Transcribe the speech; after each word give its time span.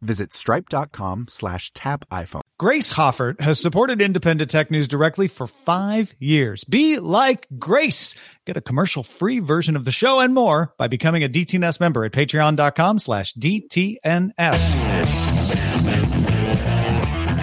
visit 0.00 0.32
stripe.com 0.32 1.26
slash 1.28 1.72
tap 1.72 2.04
iPhone. 2.10 2.40
Grace 2.58 2.92
Hoffert 2.92 3.40
has 3.40 3.60
supported 3.60 4.02
Independent 4.02 4.50
Tech 4.50 4.70
News 4.70 4.86
directly 4.88 5.28
for 5.28 5.46
five 5.46 6.14
years. 6.18 6.64
Be 6.64 6.98
like 6.98 7.46
Grace. 7.58 8.14
Get 8.46 8.56
a 8.56 8.60
commercial-free 8.60 9.40
version 9.40 9.76
of 9.76 9.84
the 9.84 9.92
show 9.92 10.20
and 10.20 10.34
more 10.34 10.74
by 10.78 10.88
becoming 10.88 11.24
a 11.24 11.28
DTNS 11.28 11.80
member 11.80 12.04
at 12.04 12.12
patreon.com 12.12 12.98
slash 12.98 13.34
DTNS. 13.34 15.30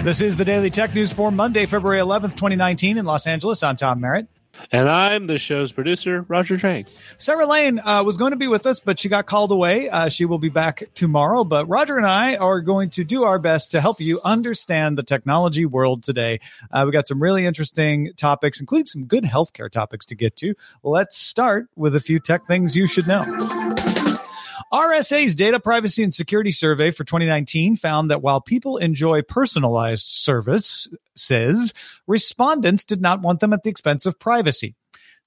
This 0.04 0.20
is 0.20 0.36
the 0.36 0.44
Daily 0.44 0.70
Tech 0.70 0.94
News 0.94 1.12
for 1.12 1.30
Monday, 1.30 1.66
February 1.66 2.00
11th, 2.00 2.36
2019 2.36 2.98
in 2.98 3.04
Los 3.04 3.26
Angeles. 3.26 3.62
I'm 3.62 3.76
Tom 3.76 4.00
Merritt. 4.00 4.28
And 4.70 4.88
I'm 4.88 5.26
the 5.26 5.38
show's 5.38 5.72
producer, 5.72 6.24
Roger 6.28 6.58
Chang. 6.58 6.84
Sarah 7.16 7.46
Lane 7.46 7.78
uh, 7.78 8.02
was 8.04 8.16
going 8.16 8.32
to 8.32 8.36
be 8.36 8.48
with 8.48 8.66
us, 8.66 8.80
but 8.80 8.98
she 8.98 9.08
got 9.08 9.26
called 9.26 9.50
away. 9.50 9.88
Uh, 9.88 10.08
she 10.08 10.24
will 10.24 10.38
be 10.38 10.48
back 10.48 10.82
tomorrow. 10.94 11.44
But 11.44 11.66
Roger 11.66 11.96
and 11.96 12.06
I 12.06 12.36
are 12.36 12.60
going 12.60 12.90
to 12.90 13.04
do 13.04 13.24
our 13.24 13.38
best 13.38 13.70
to 13.72 13.80
help 13.80 14.00
you 14.00 14.20
understand 14.24 14.98
the 14.98 15.02
technology 15.02 15.64
world 15.64 16.02
today. 16.02 16.40
Uh, 16.70 16.84
we 16.86 16.92
got 16.92 17.08
some 17.08 17.22
really 17.22 17.46
interesting 17.46 18.12
topics, 18.16 18.60
including 18.60 18.86
some 18.86 19.04
good 19.04 19.24
healthcare 19.24 19.70
topics 19.70 20.06
to 20.06 20.14
get 20.14 20.36
to. 20.36 20.54
Let's 20.82 21.16
start 21.16 21.68
with 21.76 21.94
a 21.96 22.00
few 22.00 22.18
tech 22.18 22.46
things 22.46 22.76
you 22.76 22.86
should 22.86 23.06
know. 23.06 23.24
RSA's 24.72 25.34
Data 25.34 25.60
Privacy 25.60 26.02
and 26.02 26.12
Security 26.12 26.50
Survey 26.50 26.90
for 26.90 27.04
2019 27.04 27.76
found 27.76 28.10
that 28.10 28.22
while 28.22 28.40
people 28.40 28.76
enjoy 28.76 29.22
personalized 29.22 30.08
services, 30.08 31.72
respondents 32.06 32.84
did 32.84 33.00
not 33.00 33.22
want 33.22 33.40
them 33.40 33.52
at 33.52 33.62
the 33.62 33.70
expense 33.70 34.04
of 34.04 34.18
privacy. 34.18 34.74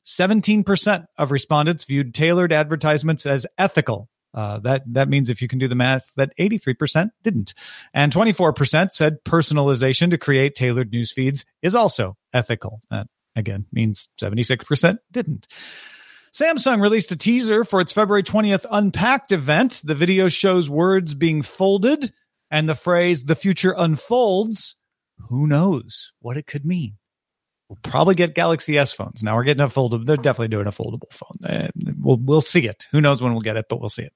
17% 0.06 1.06
of 1.18 1.32
respondents 1.32 1.86
viewed 1.86 2.14
tailored 2.14 2.52
advertisements 2.54 3.26
as 3.26 3.46
ethical. 3.58 4.10
Uh, 4.34 4.60
that 4.60 4.82
that 4.94 5.10
means 5.10 5.30
if 5.30 5.42
you 5.42 5.48
can 5.48 5.60
do 5.60 5.68
the 5.68 5.76
math, 5.76 6.08
that 6.16 6.32
83% 6.40 7.10
didn't, 7.22 7.54
and 7.94 8.14
24% 8.14 8.92
said 8.92 9.18
personalization 9.26 10.12
to 10.12 10.18
create 10.18 10.56
tailored 10.56 10.92
news 10.92 11.12
feeds 11.12 11.46
is 11.62 11.76
also 11.76 12.16
ethical. 12.34 12.80
That 12.90 13.08
again 13.36 13.66
means 13.74 14.08
76% 14.22 14.98
didn't. 15.12 15.48
Samsung 16.34 16.82
released 16.82 17.12
a 17.12 17.18
teaser 17.18 17.66
for 17.66 17.82
its 17.82 17.92
February 17.92 18.24
20th 18.24 18.66
Unpacked 18.72 19.34
event. 19.34 19.82
The 19.84 19.96
video 19.96 20.30
shows 20.30 20.70
words 20.70 21.14
being 21.14 21.42
folded 21.42 22.14
and 22.50 22.70
the 22.70 22.76
phrase, 22.76 23.26
the 23.26 23.36
future 23.36 23.74
unfolds. 23.78 24.78
Who 25.30 25.46
knows 25.46 26.14
what 26.20 26.38
it 26.38 26.48
could 26.48 26.66
mean? 26.66 26.98
We'll 27.68 27.80
probably 27.84 28.16
get 28.16 28.34
Galaxy 28.34 28.78
S 28.78 28.94
phones. 28.94 29.24
Now 29.24 29.36
we're 29.36 29.44
getting 29.44 29.64
a 29.64 29.68
foldable. 29.68 30.06
They're 30.06 30.18
definitely 30.18 30.50
doing 30.50 30.68
a 30.68 30.72
foldable 30.72 31.12
phone. 31.12 31.32
Uh, 31.44 31.68
we'll, 32.00 32.18
we'll 32.18 32.42
see 32.42 32.68
it. 32.68 32.88
Who 32.92 33.02
knows 33.02 33.22
when 33.22 33.34
we'll 33.34 33.42
get 33.42 33.58
it, 33.58 33.68
but 33.70 33.80
we'll 33.80 33.90
see 33.90 34.04
it. 34.04 34.14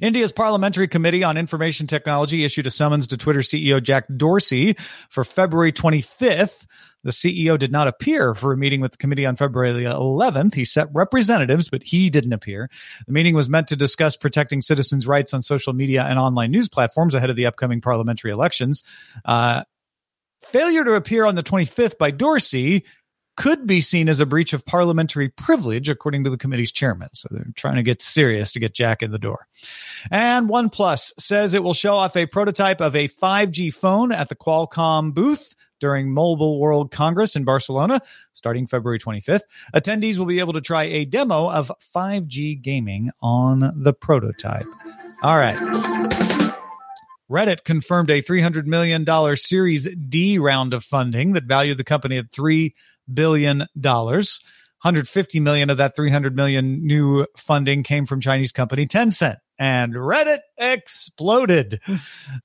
India's 0.00 0.32
Parliamentary 0.32 0.88
Committee 0.88 1.24
on 1.24 1.36
Information 1.36 1.86
Technology 1.86 2.44
issued 2.44 2.66
a 2.66 2.70
summons 2.70 3.06
to 3.08 3.16
Twitter 3.16 3.40
CEO 3.40 3.82
Jack 3.82 4.04
Dorsey 4.16 4.74
for 5.08 5.24
February 5.24 5.72
25th. 5.72 6.66
The 7.04 7.10
CEO 7.10 7.58
did 7.58 7.72
not 7.72 7.88
appear 7.88 8.34
for 8.34 8.52
a 8.52 8.56
meeting 8.56 8.80
with 8.80 8.92
the 8.92 8.98
committee 8.98 9.26
on 9.26 9.34
February 9.34 9.84
11th. 9.84 10.54
He 10.54 10.64
set 10.64 10.88
representatives, 10.92 11.68
but 11.68 11.82
he 11.82 12.10
didn't 12.10 12.32
appear. 12.32 12.70
The 13.06 13.12
meeting 13.12 13.34
was 13.34 13.48
meant 13.48 13.68
to 13.68 13.76
discuss 13.76 14.16
protecting 14.16 14.60
citizens' 14.60 15.06
rights 15.06 15.34
on 15.34 15.42
social 15.42 15.72
media 15.72 16.04
and 16.04 16.18
online 16.18 16.52
news 16.52 16.68
platforms 16.68 17.14
ahead 17.14 17.30
of 17.30 17.36
the 17.36 17.46
upcoming 17.46 17.80
parliamentary 17.80 18.30
elections. 18.30 18.84
Uh, 19.24 19.64
failure 20.42 20.84
to 20.84 20.94
appear 20.94 21.24
on 21.24 21.34
the 21.34 21.42
25th 21.42 21.98
by 21.98 22.10
Dorsey 22.10 22.84
could 23.36 23.66
be 23.66 23.80
seen 23.80 24.08
as 24.08 24.20
a 24.20 24.26
breach 24.26 24.52
of 24.52 24.64
parliamentary 24.64 25.28
privilege, 25.28 25.88
according 25.88 26.24
to 26.24 26.30
the 26.30 26.36
committee's 26.36 26.72
chairman. 26.72 27.08
So 27.14 27.28
they're 27.30 27.46
trying 27.54 27.76
to 27.76 27.82
get 27.82 28.02
serious 28.02 28.52
to 28.52 28.60
get 28.60 28.74
Jack 28.74 29.02
in 29.02 29.10
the 29.10 29.18
door. 29.18 29.46
And 30.10 30.48
OnePlus 30.48 31.12
says 31.18 31.54
it 31.54 31.62
will 31.62 31.74
show 31.74 31.94
off 31.94 32.16
a 32.16 32.26
prototype 32.26 32.80
of 32.80 32.94
a 32.94 33.08
5G 33.08 33.72
phone 33.72 34.12
at 34.12 34.28
the 34.28 34.36
Qualcomm 34.36 35.14
booth 35.14 35.54
during 35.80 36.12
Mobile 36.12 36.60
World 36.60 36.92
Congress 36.92 37.34
in 37.34 37.44
Barcelona 37.44 38.00
starting 38.32 38.66
February 38.66 38.98
25th. 38.98 39.42
Attendees 39.74 40.18
will 40.18 40.26
be 40.26 40.38
able 40.38 40.52
to 40.52 40.60
try 40.60 40.84
a 40.84 41.04
demo 41.04 41.50
of 41.50 41.72
5G 41.94 42.62
gaming 42.62 43.10
on 43.20 43.72
the 43.74 43.92
prototype. 43.92 44.66
All 45.22 45.36
right. 45.36 46.31
Reddit 47.30 47.64
confirmed 47.64 48.10
a 48.10 48.22
$300 48.22 48.66
million 48.66 49.06
Series 49.36 49.88
D 50.08 50.38
round 50.38 50.74
of 50.74 50.84
funding 50.84 51.32
that 51.32 51.44
valued 51.44 51.78
the 51.78 51.84
company 51.84 52.18
at 52.18 52.30
$3 52.30 52.72
billion. 53.12 53.66
150 54.82 55.40
million 55.40 55.70
of 55.70 55.76
that 55.76 55.94
300 55.94 56.34
million 56.34 56.84
new 56.84 57.26
funding 57.36 57.82
came 57.82 58.04
from 58.04 58.20
Chinese 58.20 58.50
company 58.50 58.86
Tencent 58.86 59.36
and 59.62 59.94
Reddit 59.94 60.40
exploded. 60.58 61.80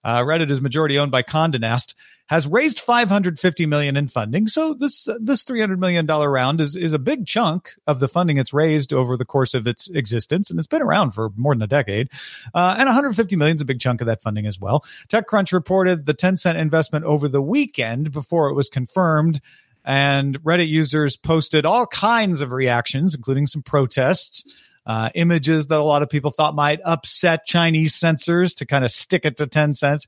Uh, 0.03 0.19
Reddit 0.19 0.51
is 0.51 0.61
majority 0.61 0.99
owned 0.99 1.11
by 1.11 1.23
Condé 1.23 1.59
Nast, 1.59 1.95
has 2.27 2.45
raised 2.45 2.79
550 2.79 3.65
million 3.65 3.97
in 3.97 4.07
funding. 4.07 4.47
So 4.47 4.73
this 4.73 5.07
this 5.19 5.43
300 5.43 5.79
million 5.79 6.05
dollar 6.05 6.29
round 6.29 6.61
is 6.61 6.75
is 6.75 6.93
a 6.93 6.99
big 6.99 7.25
chunk 7.25 7.73
of 7.87 7.99
the 7.99 8.07
funding 8.07 8.37
it's 8.37 8.53
raised 8.53 8.93
over 8.93 9.17
the 9.17 9.25
course 9.25 9.53
of 9.53 9.65
its 9.65 9.89
existence, 9.89 10.51
and 10.51 10.59
it's 10.59 10.67
been 10.67 10.81
around 10.81 11.11
for 11.11 11.31
more 11.35 11.55
than 11.55 11.63
a 11.63 11.67
decade. 11.67 12.09
Uh, 12.53 12.75
and 12.77 12.85
150 12.85 13.35
million 13.35 13.55
is 13.55 13.61
a 13.61 13.65
big 13.65 13.79
chunk 13.79 14.01
of 14.01 14.07
that 14.07 14.21
funding 14.21 14.45
as 14.45 14.59
well. 14.59 14.85
TechCrunch 15.07 15.53
reported 15.53 16.05
the 16.05 16.13
Tencent 16.13 16.55
investment 16.55 17.05
over 17.05 17.27
the 17.27 17.41
weekend 17.41 18.11
before 18.11 18.49
it 18.49 18.53
was 18.53 18.69
confirmed. 18.69 19.41
And 19.87 20.39
Reddit 20.43 20.67
users 20.67 21.17
posted 21.17 21.65
all 21.65 21.87
kinds 21.87 22.41
of 22.41 22.51
reactions, 22.51 23.15
including 23.15 23.47
some 23.47 23.63
protests 23.63 24.43
uh, 24.87 25.09
images 25.15 25.67
that 25.67 25.79
a 25.79 25.83
lot 25.83 26.01
of 26.01 26.09
people 26.09 26.31
thought 26.31 26.55
might 26.55 26.79
upset 26.85 27.45
Chinese 27.45 27.93
censors 27.93 28.55
to 28.55 28.65
kind 28.65 28.85
of 28.85 28.89
stick 28.89 29.25
it 29.25 29.37
to 29.37 29.45
Tencent. 29.45 30.07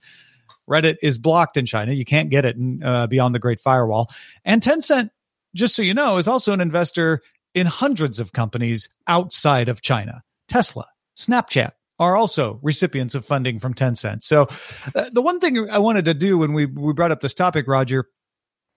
Reddit 0.68 0.96
is 1.04 1.18
blocked 1.18 1.58
in 1.58 1.66
China. 1.66 1.92
You 1.92 2.06
can't 2.06 2.30
get 2.30 2.46
it 2.46 2.56
in, 2.56 2.82
uh, 2.82 3.08
beyond 3.08 3.36
the 3.36 3.40
Great 3.40 3.60
Firewall. 3.60 4.10
And 4.46 4.62
Tencent, 4.62 5.10
just 5.54 5.76
so 5.76 5.82
you 5.82 5.94
know, 5.94 6.18
is 6.18 6.28
also 6.28 6.54
an 6.54 6.62
investor 6.62 7.22
in 7.54 7.68
hundreds 7.68 8.20
of 8.20 8.32
companies 8.32 8.88
outside 9.06 9.68
of 9.68 9.82
China. 9.82 10.24
Tesla, 10.48 10.86
Snapchat, 11.18 11.72
are 12.00 12.16
also 12.16 12.60
recipients 12.62 13.16
of 13.16 13.26
funding 13.26 13.60
from 13.60 13.74
Tencent. 13.74 14.24
So, 14.24 14.48
uh, 14.96 15.10
the 15.12 15.22
one 15.22 15.42
thing 15.42 15.70
I 15.70 15.80
wanted 15.80 16.06
to 16.06 16.14
do 16.14 16.38
when 16.38 16.54
we 16.54 16.66
we 16.66 16.94
brought 16.94 17.12
up 17.12 17.20
this 17.20 17.34
topic, 17.34 17.68
Roger, 17.68 18.06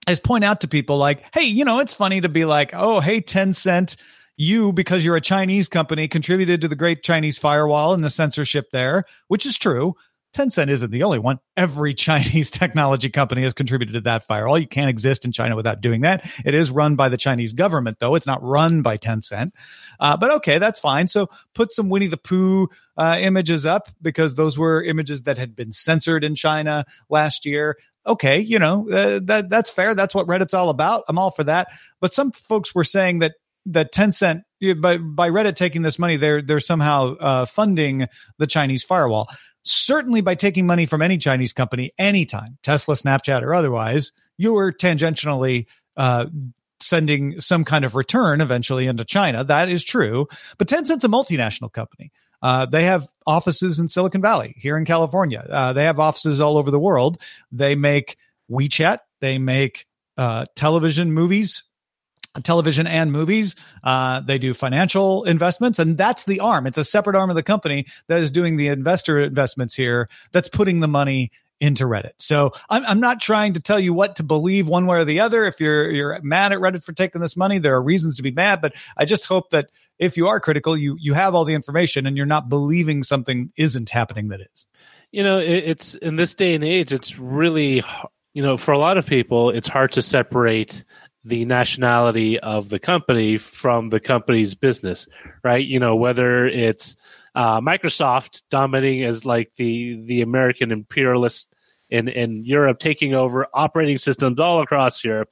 is 0.09 0.21
point 0.21 0.45
out 0.45 0.61
to 0.61 0.69
people 0.69 0.97
like, 0.97 1.23
hey, 1.35 1.45
you 1.45 1.65
know, 1.65 1.81
it's 1.81 1.95
funny 1.95 2.21
to 2.21 2.29
be 2.29 2.45
like, 2.45 2.71
oh, 2.75 3.01
hey, 3.01 3.21
Tencent, 3.21 3.97
you, 4.37 4.73
because 4.73 5.05
you're 5.05 5.17
a 5.17 5.21
Chinese 5.21 5.69
company, 5.69 6.09
contributed 6.09 6.61
to 6.63 6.69
the 6.69 6.77
great 6.77 7.03
Chinese 7.03 7.39
firewall 7.39 7.95
and 7.95 8.03
the 8.03 8.11
censorship 8.11 8.71
there, 8.73 9.05
which 9.29 9.47
is 9.47 9.59
true. 9.59 9.95
Tencent 10.35 10.71
isn't 10.71 10.91
the 10.91 11.03
only 11.03 11.19
one. 11.19 11.39
Every 11.57 11.93
Chinese 11.95 12.51
technology 12.51 13.11
company 13.11 13.43
has 13.43 13.53
contributed 13.53 13.95
to 13.95 14.01
that 14.03 14.27
firewall. 14.27 14.59
You 14.59 14.67
can't 14.67 14.89
exist 14.89 15.25
in 15.25 15.33
China 15.33 15.57
without 15.57 15.81
doing 15.81 16.01
that. 16.01 16.25
It 16.45 16.55
is 16.55 16.71
run 16.71 16.97
by 16.97 17.11
the 17.11 17.19
Chinese 17.19 17.53
government, 17.53 17.99
though. 18.01 18.15
It's 18.15 18.27
not 18.27 18.43
run 18.43 18.83
by 18.83 18.97
Tencent. 18.97 19.53
Uh, 20.01 20.17
but 20.17 20.31
okay, 20.37 20.59
that's 20.59 20.81
fine. 20.81 21.07
So 21.07 21.29
put 21.55 21.73
some 21.73 21.91
Winnie 21.91 22.07
the 22.07 22.17
Pooh 22.17 22.69
uh, 22.97 23.19
images 23.21 23.67
up 23.67 23.89
because 24.01 24.35
those 24.35 24.59
were 24.59 24.83
images 24.83 25.25
that 25.25 25.37
had 25.37 25.55
been 25.55 25.73
censored 25.73 26.25
in 26.25 26.35
China 26.35 26.87
last 27.11 27.45
year 27.45 27.77
okay, 28.07 28.41
you 28.41 28.59
know, 28.59 28.89
uh, 28.91 29.21
that 29.25 29.49
that's 29.49 29.71
fair. 29.71 29.95
That's 29.95 30.15
what 30.15 30.27
Reddit's 30.27 30.55
all 30.55 30.71
about. 30.71 31.05
I'm 31.09 31.19
all 31.19 31.31
for 31.31 31.45
that. 31.45 31.69
But 32.01 32.13
some 32.13 32.33
folks 32.33 32.75
were 32.75 32.85
saying 32.85 33.21
that 33.21 33.35
that 33.67 33.93
Tencent 33.93 34.43
by 34.81 34.99
by 34.99 35.31
Reddit 35.31 35.57
taking 35.57 35.83
this 35.83 35.99
money, 35.99 36.17
they're 36.17 36.43
they're 36.43 36.61
somehow 36.61 37.15
uh, 37.17 37.47
funding 37.47 38.07
the 38.39 38.47
Chinese 38.47 38.83
firewall. 38.83 39.29
Certainly, 39.65 40.23
by 40.23 40.35
taking 40.35 40.67
money 40.67 40.87
from 40.87 41.03
any 41.03 41.19
Chinese 41.19 41.53
company, 41.53 41.93
anytime, 41.99 42.59
Tesla, 42.65 42.97
Snapchat, 42.97 43.43
or 43.43 43.55
otherwise, 43.55 44.11
you 44.37 44.57
are 44.57 44.73
tangentially 44.73 45.67
uh, 45.97 46.27
sending 46.81 47.41
some 47.41 47.65
kind 47.65 47.85
of 47.85 47.95
return 47.95 48.41
eventually 48.41 48.89
into 48.89 49.05
China. 49.05 49.45
That 49.45 49.69
is 49.69 49.85
true. 49.85 50.27
But 50.59 50.67
Tencent's 50.67 51.05
a 51.05 51.09
multinational 51.09 51.73
company. 51.73 52.11
Uh, 52.43 52.67
they 52.67 52.85
have 52.85 53.07
offices 53.27 53.79
in 53.79 53.89
Silicon 53.89 54.21
Valley, 54.21 54.55
here 54.57 54.77
in 54.77 54.85
California. 54.85 55.47
Uh, 55.49 55.73
they 55.73 55.85
have 55.85 56.01
offices 56.01 56.41
all 56.41 56.57
over 56.57 56.71
the 56.71 56.79
world. 56.79 57.23
They 57.53 57.75
make 57.75 58.17
WeChat. 58.51 58.99
They 59.21 59.39
make 59.39 59.87
uh, 60.17 60.47
television 60.57 61.13
movies 61.13 61.63
television 62.41 62.87
and 62.87 63.13
movies. 63.13 63.57
Uh, 63.85 64.21
they 64.21 64.39
do 64.39 64.55
financial 64.55 65.25
investments, 65.25 65.79
and 65.79 65.99
that's 65.99 66.25
the 66.25 66.41
arm. 66.41 66.67
It's 66.67 66.79
a 66.79 66.85
separate 66.85 67.17
arm 67.17 67.31
of 67.31 67.37
the 67.37 67.43
company 67.43 67.87
that 68.07 68.21
is 68.21 68.31
doing 68.31 68.57
the 68.57 68.69
investor 68.69 69.21
investments 69.21 69.75
here. 69.75 70.09
That's 70.33 70.49
putting 70.49 70.81
the 70.81 70.89
money 70.89 71.31
into 71.61 71.85
Reddit. 71.85 72.15
So 72.19 72.53
I'm, 72.69 72.85
I'm 72.87 73.01
not 73.01 73.21
trying 73.21 73.53
to 73.53 73.61
tell 73.61 73.79
you 73.79 73.95
what 73.95 74.17
to 74.17 74.25
believe 74.25 74.67
one 74.67 74.87
way 74.87 74.99
or 74.99 75.05
the 75.05 75.21
other. 75.21 75.45
If 75.45 75.61
you're 75.61 75.91
you're 75.91 76.19
mad 76.23 76.53
at 76.53 76.59
Reddit 76.59 76.83
for 76.83 76.93
taking 76.93 77.21
this 77.21 77.37
money, 77.37 77.59
there 77.59 77.75
are 77.77 77.83
reasons 77.83 78.17
to 78.17 78.23
be 78.23 78.33
mad. 78.33 78.61
But 78.61 78.75
I 78.97 79.05
just 79.05 79.27
hope 79.27 79.51
that 79.51 79.71
if 79.99 80.17
you 80.17 80.29
are 80.29 80.41
critical, 80.41 80.77
you 80.77 80.97
you 81.01 81.15
have 81.15 81.35
all 81.35 81.45
the 81.45 81.55
information 81.55 82.07
and 82.07 82.17
you're 82.17 82.27
not 82.27 82.49
believing 82.49 83.03
something 83.03 83.53
isn't 83.57 83.91
happening 83.91 84.29
that 84.29 84.41
is. 84.41 84.67
You 85.11 85.23
know, 85.23 85.39
it, 85.39 85.65
it's 85.67 85.95
in 85.97 86.17
this 86.17 86.35
day 86.35 86.55
and 86.55 86.65
age, 86.65 86.93
it's 86.93 87.19
really 87.19 87.83
you 88.35 88.43
know 88.43 88.57
for 88.57 88.73
a 88.73 88.79
lot 88.79 88.99
of 88.99 89.07
people, 89.07 89.51
it's 89.51 89.69
hard 89.69 89.93
to 89.93 90.03
separate 90.03 90.85
the 91.25 91.45
nationality 91.45 92.41
of 92.41 92.69
the 92.69 92.79
company 92.79 93.39
from 93.39 93.91
the 93.91 94.01
company's 94.01 94.55
business, 94.55 95.07
right? 95.45 95.65
You 95.65 95.79
know, 95.79 95.95
whether 95.95 96.47
it's 96.47 96.97
uh, 97.35 97.61
Microsoft 97.61 98.43
dominating 98.51 99.05
as 99.05 99.25
like 99.25 99.53
the 99.57 100.03
the 100.05 100.23
American 100.23 100.73
imperialist 100.73 101.49
in 101.91 102.09
in 102.09 102.45
Europe, 102.45 102.79
taking 102.79 103.15
over 103.15 103.47
operating 103.55 103.99
systems 103.99 104.41
all 104.41 104.61
across 104.63 105.05
Europe, 105.05 105.31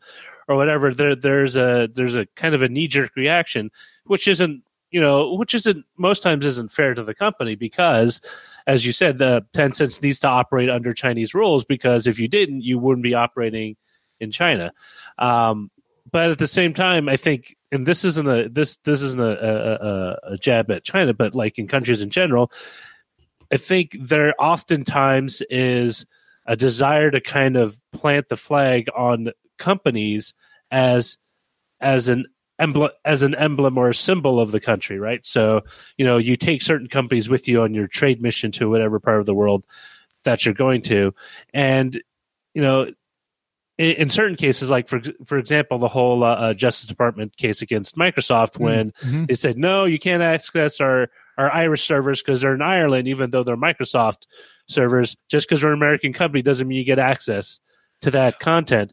or 0.51 0.57
whatever. 0.57 0.93
There 0.93 1.17
there's 1.17 1.57
a 1.57 1.89
there's 1.93 2.17
a 2.17 2.27
kind 2.37 2.55
of 2.55 2.63
a 2.63 2.69
knee 2.69 2.89
jerk 2.89 3.13
reaction, 3.17 3.71
which 4.11 4.27
isn't 4.27 4.63
you 4.91 5.01
know 5.01 5.35
which 5.35 5.55
isn't 5.55 5.85
most 5.97 6.23
times 6.23 6.45
isn't 6.45 6.73
fair 6.73 6.95
to 6.95 7.05
the 7.05 7.15
company 7.15 7.55
because 7.55 8.21
as 8.67 8.85
you 8.85 8.93
said 8.93 9.19
the 9.19 9.47
Tencent 9.55 10.03
needs 10.03 10.19
to 10.21 10.29
operate 10.29 10.69
under 10.69 10.93
Chinese 10.93 11.33
rules 11.33 11.65
because 11.65 12.09
if 12.09 12.19
you 12.19 12.27
didn't 12.27 12.63
you 12.63 12.79
wouldn't 12.79 13.05
be 13.05 13.15
operating 13.15 13.77
in 14.19 14.31
China. 14.31 14.73
Um, 15.19 15.71
but 16.11 16.31
at 16.31 16.39
the 16.39 16.47
same 16.47 16.75
time, 16.75 17.09
I 17.09 17.17
think, 17.17 17.57
and 17.71 17.87
this 17.87 18.05
isn't 18.05 18.29
a 18.29 18.49
this 18.49 18.77
this 18.85 19.01
isn't 19.01 19.21
a, 19.21 20.19
a, 20.27 20.33
a 20.33 20.39
jab 20.39 20.71
at 20.71 20.83
China, 20.83 21.15
but 21.15 21.35
like 21.35 21.59
in 21.59 21.69
countries 21.69 22.03
in 22.03 22.11
general, 22.11 22.51
I 23.53 23.59
think 23.59 23.97
there 24.01 24.35
oftentimes 24.39 25.41
is 25.51 26.05
a 26.47 26.57
desire 26.57 27.11
to 27.11 27.21
kind 27.21 27.57
of 27.57 27.81
plant 27.93 28.29
the 28.29 28.37
flag 28.37 28.89
on 28.97 29.31
companies 29.59 30.35
as 30.71 31.17
as 31.81 32.09
an 32.09 32.27
emblem 32.61 32.91
as 33.05 33.23
an 33.23 33.35
emblem 33.35 33.79
or 33.79 33.89
a 33.89 33.95
symbol 33.95 34.39
of 34.39 34.53
the 34.53 34.61
country, 34.61 34.99
right? 34.99 35.25
So 35.25 35.63
you 35.97 36.05
know 36.05 36.19
you 36.19 36.37
take 36.37 36.63
certain 36.63 36.89
companies 36.89 37.29
with 37.29 37.49
you 37.49 37.63
on 37.63 37.75
your 37.75 37.87
trade 37.87 38.23
mission 38.23 38.53
to 38.53 38.69
whatever 38.69 39.01
part 39.01 39.21
of 39.21 39.27
the 39.27 39.35
world 39.35 39.65
that 40.25 40.45
you're 40.45 40.55
going 40.55 40.83
to, 40.83 41.15
and 41.55 42.01
you 42.55 42.63
know 42.63 42.93
in, 43.81 43.93
in 43.93 44.11
certain 44.11 44.37
cases, 44.37 44.69
like 44.69 44.89
for 44.89 45.01
for 45.25 45.39
example, 45.39 45.79
the 45.79 45.89
whole 45.89 46.23
uh, 46.23 46.35
uh 46.35 46.55
Justice 46.55 46.87
Department 46.87 47.37
case 47.37 47.63
against 47.63 47.97
Microsoft, 47.97 48.53
mm-hmm. 48.53 48.65
when 48.65 48.93
mm-hmm. 49.01 49.25
they 49.25 49.35
said 49.35 49.57
no, 49.57 49.87
you 49.87 49.99
can't 49.99 50.23
access 50.23 50.81
our 50.81 51.09
our 51.39 51.51
Irish 51.51 51.87
servers 51.87 52.23
because 52.23 52.43
they're 52.43 52.55
in 52.55 52.63
Ireland, 52.63 53.09
even 53.09 53.31
though 53.31 53.43
they're 53.43 53.57
Microsoft 53.57 54.25
servers. 54.69 55.17
Just 55.29 55.49
because 55.49 55.65
we're 55.65 55.73
an 55.73 55.79
American 55.79 56.13
company 56.13 56.43
doesn't 56.43 56.69
mean 56.69 56.77
you 56.77 56.85
get 56.85 56.99
access 56.99 57.59
to 58.03 58.11
that 58.11 58.39
content. 58.39 58.93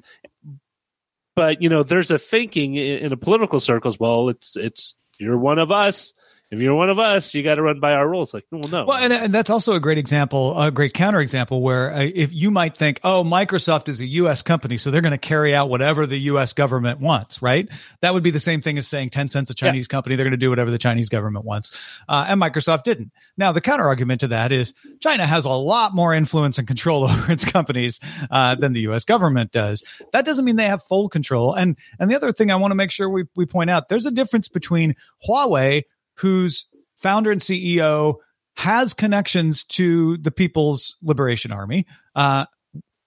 But 1.38 1.62
you 1.62 1.70
know, 1.70 1.84
there's 1.84 2.10
a 2.10 2.18
thinking 2.18 2.74
in, 2.74 2.98
in 2.98 3.14
a 3.14 3.18
political 3.18 3.60
circles. 3.60 4.00
Well, 4.00 4.30
it's 4.30 4.58
it's 4.58 4.96
you're 5.20 5.38
one 5.38 5.60
of 5.60 5.72
us 5.72 6.12
if 6.50 6.62
you're 6.62 6.76
one 6.76 6.90
of 6.90 6.98
us, 6.98 7.34
you 7.34 7.44
got 7.44 7.56
to 7.56 7.62
run 7.62 7.82
by 7.82 7.92
our 7.92 8.08
rules. 8.08 8.34
Like, 8.34 8.46
well, 8.52 8.70
no. 8.70 8.86
Well, 8.86 8.98
and, 8.98 9.12
and 9.12 9.34
that's 9.34 9.50
also 9.50 9.74
a 9.74 9.82
great 9.82 9.98
example, 9.98 10.58
a 10.60 10.72
great 10.72 10.94
counterexample 10.94 11.62
where 11.62 11.94
uh, 11.94 12.10
if 12.14 12.32
you 12.32 12.52
might 12.52 12.78
think, 12.78 13.02
oh, 13.04 13.26
Microsoft 13.26 13.90
is 13.90 14.00
a 14.00 14.06
U.S. 14.06 14.44
company, 14.44 14.78
so 14.78 14.90
they're 14.90 15.02
going 15.02 15.12
to 15.12 15.18
carry 15.18 15.54
out 15.54 15.70
whatever 15.70 16.06
the 16.06 16.18
U.S. 16.20 16.54
government 16.54 17.02
wants, 17.02 17.42
right? 17.42 17.68
That 18.00 18.14
would 18.14 18.24
be 18.24 18.32
the 18.32 18.40
same 18.40 18.62
thing 18.62 18.78
as 18.78 18.88
saying 18.88 19.10
Tencent's 19.10 19.50
a 19.50 19.54
Chinese 19.54 19.88
yeah. 19.90 19.96
company. 19.96 20.16
They're 20.16 20.24
going 20.24 20.32
to 20.32 20.38
do 20.38 20.50
whatever 20.50 20.72
the 20.72 20.78
Chinese 20.78 21.10
government 21.10 21.44
wants. 21.44 21.78
Uh, 22.08 22.28
and 22.30 22.42
Microsoft 22.42 22.84
didn't. 22.84 23.12
Now, 23.36 23.52
the 23.52 23.62
counterargument 23.62 24.20
to 24.20 24.30
that 24.30 24.54
is 24.54 24.74
China 25.02 25.26
has 25.26 25.44
a 25.44 25.50
lot 25.50 25.94
more 25.94 26.14
influence 26.14 26.58
and 26.58 26.68
control 26.68 27.04
over 27.10 27.30
its 27.30 27.44
companies 27.44 28.00
uh, 28.32 28.56
than 28.56 28.72
the 28.72 28.82
U.S. 28.82 29.04
government 29.04 29.52
does. 29.52 29.84
That 30.14 30.24
doesn't 30.24 30.46
mean 30.46 30.56
they 30.56 30.70
have 30.70 30.82
full 30.82 31.10
control. 31.10 31.54
And 31.54 31.78
and 32.00 32.10
the 32.10 32.16
other 32.16 32.32
thing 32.32 32.52
I 32.52 32.56
want 32.56 32.72
to 32.72 32.76
make 32.76 32.92
sure 32.92 33.10
we, 33.10 33.26
we 33.36 33.46
point 33.46 33.70
out, 33.70 33.90
there's 33.90 34.06
a 34.06 34.12
difference 34.12 34.48
between 34.48 34.96
Huawei 35.28 35.84
whose 36.18 36.68
founder 36.96 37.32
and 37.32 37.42
CEO 37.42 38.16
has 38.56 38.94
connections 38.94 39.64
to 39.64 40.18
the 40.18 40.32
People's 40.32 40.98
Liberation 41.02 41.52
Army. 41.52 41.86
Uh, 42.16 42.46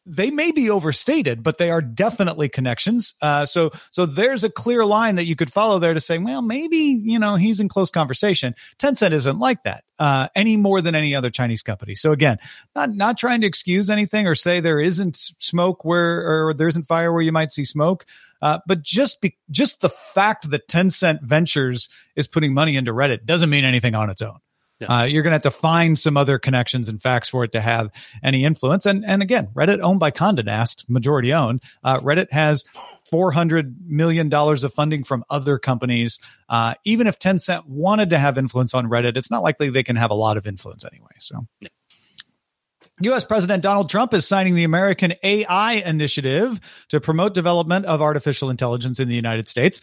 they 0.07 0.31
may 0.31 0.51
be 0.51 0.71
overstated, 0.71 1.43
but 1.43 1.59
they 1.59 1.71
are 1.71 1.83
definitely 1.83 2.49
connections. 2.49 3.15
Uh, 3.21 3.47
so, 3.47 3.71
so 3.91 4.07
there's 4.07 4.45
a 4.45 4.51
clear 4.51 4.85
line 4.85 5.17
that 5.17 5.27
you 5.27 5.37
could 5.37 5.53
follow 5.53 5.79
there 5.79 5.95
to 5.95 6.01
say, 6.01 6.19
well, 6.19 6.43
maybe 6.43 6.77
you 6.77 7.19
know 7.19 7.37
he's 7.37 7.61
in 7.61 7.69
close 7.69 7.91
conversation. 7.91 8.55
Tencent 8.79 9.13
isn't 9.13 9.39
like 9.39 9.63
that 9.65 9.85
uh, 9.99 10.29
any 10.35 10.57
more 10.57 10.81
than 10.81 10.95
any 10.95 11.15
other 11.15 11.31
Chinese 11.31 11.63
company. 11.63 11.95
So 11.95 12.13
again, 12.13 12.39
not 12.75 12.91
not 12.91 13.19
trying 13.19 13.43
to 13.43 13.47
excuse 13.47 13.91
anything 13.91 14.27
or 14.27 14.35
say 14.35 14.61
there 14.61 14.81
isn't 14.81 15.17
smoke 15.17 15.85
where 15.85 16.49
or 16.49 16.55
there 16.55 16.69
isn't 16.69 16.87
fire 16.87 17.13
where 17.13 17.23
you 17.23 17.33
might 17.33 17.53
see 17.53 17.65
smoke. 17.65 18.07
Uh, 18.43 18.59
but 18.67 18.83
just 18.83 19.21
be, 19.21 19.37
just 19.51 19.83
the 19.83 19.91
fact 19.91 20.51
that 20.51 20.67
Tencent 20.67 21.21
Ventures 21.21 21.91
is 22.17 22.27
putting 22.27 22.55
money 22.55 22.77
into 22.77 22.93
Reddit 22.93 23.27
doesn't 23.27 23.51
mean 23.51 23.65
anything 23.65 23.95
on 23.95 24.09
its 24.09 24.23
own. 24.23 24.39
Yeah. 24.81 24.87
Uh, 24.89 25.05
you're 25.05 25.23
going 25.23 25.31
to 25.33 25.35
have 25.35 25.43
to 25.43 25.51
find 25.51 25.99
some 25.99 26.17
other 26.17 26.39
connections 26.39 26.89
and 26.89 27.01
facts 27.01 27.29
for 27.29 27.45
it 27.45 27.53
to 27.53 27.61
have 27.61 27.91
any 28.23 28.45
influence. 28.45 28.87
And 28.87 29.05
and 29.05 29.23
again, 29.23 29.49
Reddit 29.55 29.81
owned 29.81 30.01
by 30.01 30.11
Condé 30.11 30.45
Nast, 30.45 30.89
majority 30.89 31.33
owned. 31.33 31.63
Uh, 31.85 32.01
Reddit 32.01 32.33
has 32.33 32.65
four 33.11 33.31
hundred 33.31 33.77
million 33.87 34.29
dollars 34.29 34.65
of 34.65 34.73
funding 34.73 35.05
from 35.05 35.25
other 35.29 35.59
companies. 35.59 36.19
Uh, 36.49 36.75
even 36.85 37.07
if 37.07 37.19
Tencent 37.19 37.67
wanted 37.67 38.11
to 38.11 38.19
have 38.19 38.39
influence 38.39 38.73
on 38.73 38.87
Reddit, 38.87 39.17
it's 39.17 39.31
not 39.31 39.43
likely 39.43 39.69
they 39.69 39.83
can 39.83 39.97
have 39.97 40.11
a 40.11 40.15
lot 40.15 40.37
of 40.37 40.47
influence 40.47 40.85
anyway. 40.85 41.13
So. 41.19 41.47
Yeah. 41.61 41.69
U.S. 43.03 43.25
President 43.25 43.63
Donald 43.63 43.89
Trump 43.89 44.13
is 44.13 44.27
signing 44.27 44.55
the 44.55 44.65
American 44.65 45.15
AI 45.23 45.73
Initiative 45.73 46.61
to 46.89 47.01
promote 47.01 47.33
development 47.33 47.87
of 47.87 48.03
artificial 48.03 48.51
intelligence 48.51 49.01
in 49.01 49.09
the 49.09 49.15
United 49.15 49.49
States. 49.49 49.81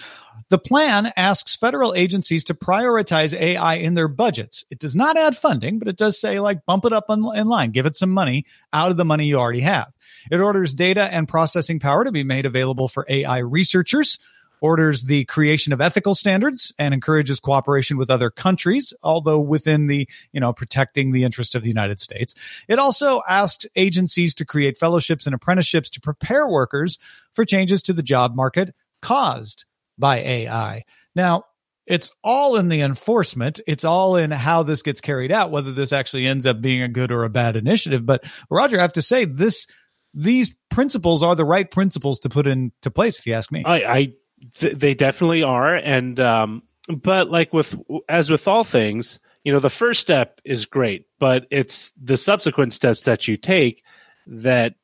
The 0.50 0.60
plan 0.60 1.12
asks 1.18 1.56
federal 1.56 1.96
agencies 1.96 2.44
to 2.44 2.54
prioritize 2.54 3.34
AI 3.34 3.76
in 3.76 3.96
their 3.96 4.08
budgets. 4.08 4.64
It 4.70 4.78
does 4.78 4.96
not 4.96 5.18
add 5.18 5.36
funding, 5.36 5.80
but 5.80 5.88
it 5.88 5.98
does 5.98 6.20
say, 6.20 6.40
like, 6.40 6.64
bump 6.68 6.86
it 6.86 6.94
up 6.94 7.06
in, 7.10 7.26
in 7.36 7.48
line, 7.48 7.72
give 7.72 7.88
it 7.88 7.96
some 7.96 8.12
money 8.12 8.46
out 8.72 8.92
of 8.92 8.98
the 8.98 9.06
money 9.06 9.26
you 9.26 9.38
already 9.38 9.62
have. 9.62 9.92
It 10.30 10.40
orders 10.40 10.76
data 10.76 11.12
and 11.12 11.28
processing 11.28 11.80
power 11.80 12.04
to 12.04 12.12
be 12.12 12.24
made 12.24 12.46
available 12.46 12.88
for 12.88 13.06
AI 13.10 13.40
researchers 13.40 14.20
orders 14.62 15.04
the 15.04 15.26
creation 15.26 15.74
of 15.74 15.82
ethical 15.82 16.16
standards 16.16 16.74
and 16.78 16.94
encourages 16.94 17.40
cooperation 17.40 17.98
with 17.98 18.10
other 18.10 18.30
countries, 18.30 18.94
although 19.04 19.40
within 19.40 19.88
the, 19.88 20.08
you 20.32 20.40
know, 20.40 20.54
protecting 20.54 21.12
the 21.12 21.24
interests 21.24 21.56
of 21.56 21.64
the 21.64 21.70
United 21.70 22.00
States. 22.00 22.34
It 22.68 22.80
also 22.80 23.22
asked 23.28 23.68
agencies 23.76 24.34
to 24.36 24.46
create 24.46 24.78
fellowships 24.78 25.26
and 25.26 25.36
apprenticeships 25.36 25.90
to 25.92 26.02
prepare 26.02 26.48
workers 26.48 26.98
for 27.34 27.46
changes 27.46 27.82
to 27.84 27.94
the 27.94 28.04
job 28.04 28.36
market 28.36 28.74
caused 29.02 29.66
by 29.98 30.18
AI. 30.20 30.84
Now, 31.16 31.44
it's 31.86 32.12
all 32.24 32.58
in 32.58 32.68
the 32.68 32.82
enforcement. 32.82 33.62
It's 33.66 33.86
all 33.86 34.18
in 34.18 34.30
how 34.30 34.64
this 34.64 34.82
gets 34.82 35.00
carried 35.00 35.32
out, 35.32 35.52
whether 35.52 35.72
this 35.72 35.94
actually 35.94 36.28
ends 36.28 36.46
up 36.46 36.62
being 36.62 36.82
a 36.82 36.90
good 36.90 37.12
or 37.12 37.24
a 37.24 37.30
bad 37.30 37.56
initiative. 37.56 38.06
But 38.06 38.26
Roger, 38.50 38.78
I 38.78 38.82
have 38.82 38.94
to 38.94 39.02
say 39.02 39.24
this, 39.26 39.68
these 40.14 40.54
principles 40.70 41.24
are 41.24 41.36
the 41.36 41.46
right 41.46 41.70
principles 41.70 42.20
to 42.20 42.30
put 42.30 42.46
into 42.46 42.92
place, 42.92 43.18
if 43.18 43.26
you 43.26 43.34
ask 43.34 43.52
me. 43.52 43.64
I, 43.66 43.76
I 43.76 44.14
th- 44.56 44.78
they 44.78 44.94
definitely 44.94 45.44
are, 45.44 45.76
and 45.76 46.20
um, 46.20 46.64
but 46.90 47.30
like 47.30 47.54
with 47.54 47.76
as 48.10 48.30
with 48.30 48.48
all 48.48 48.64
things, 48.64 49.20
you 49.44 49.52
know 49.52 49.60
the 49.60 49.70
first 49.70 50.02
step 50.02 50.42
is 50.44 50.66
great, 50.66 51.06
but 51.20 51.48
it's 51.52 51.94
the 52.02 52.18
subsequent 52.18 52.74
steps 52.74 53.04
that 53.04 53.28
you 53.28 53.38
take 53.38 53.84
that 54.28 54.76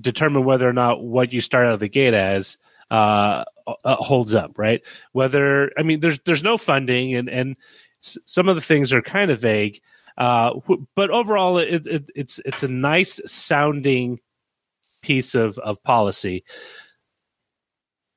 determine 0.00 0.44
whether 0.44 0.68
or 0.68 0.72
not 0.72 1.02
what 1.02 1.32
you 1.32 1.40
start 1.40 1.66
out 1.66 1.74
of 1.74 1.80
the 1.80 1.88
gate 1.88 2.14
as 2.14 2.56
uh, 2.90 3.44
uh, 3.66 3.96
holds 3.96 4.34
up, 4.34 4.58
right? 4.58 4.82
Whether 5.12 5.72
I 5.78 5.82
mean, 5.82 6.00
there's 6.00 6.20
there's 6.20 6.42
no 6.42 6.56
funding, 6.56 7.14
and 7.14 7.28
and 7.28 7.56
some 8.00 8.48
of 8.48 8.56
the 8.56 8.62
things 8.62 8.92
are 8.92 9.02
kind 9.02 9.30
of 9.30 9.40
vague, 9.40 9.80
uh, 10.18 10.52
but 10.94 11.10
overall, 11.10 11.58
it, 11.58 11.86
it, 11.86 12.10
it's 12.14 12.40
it's 12.44 12.62
a 12.62 12.68
nice 12.68 13.20
sounding 13.26 14.20
piece 15.02 15.34
of 15.34 15.58
of 15.58 15.82
policy. 15.82 16.44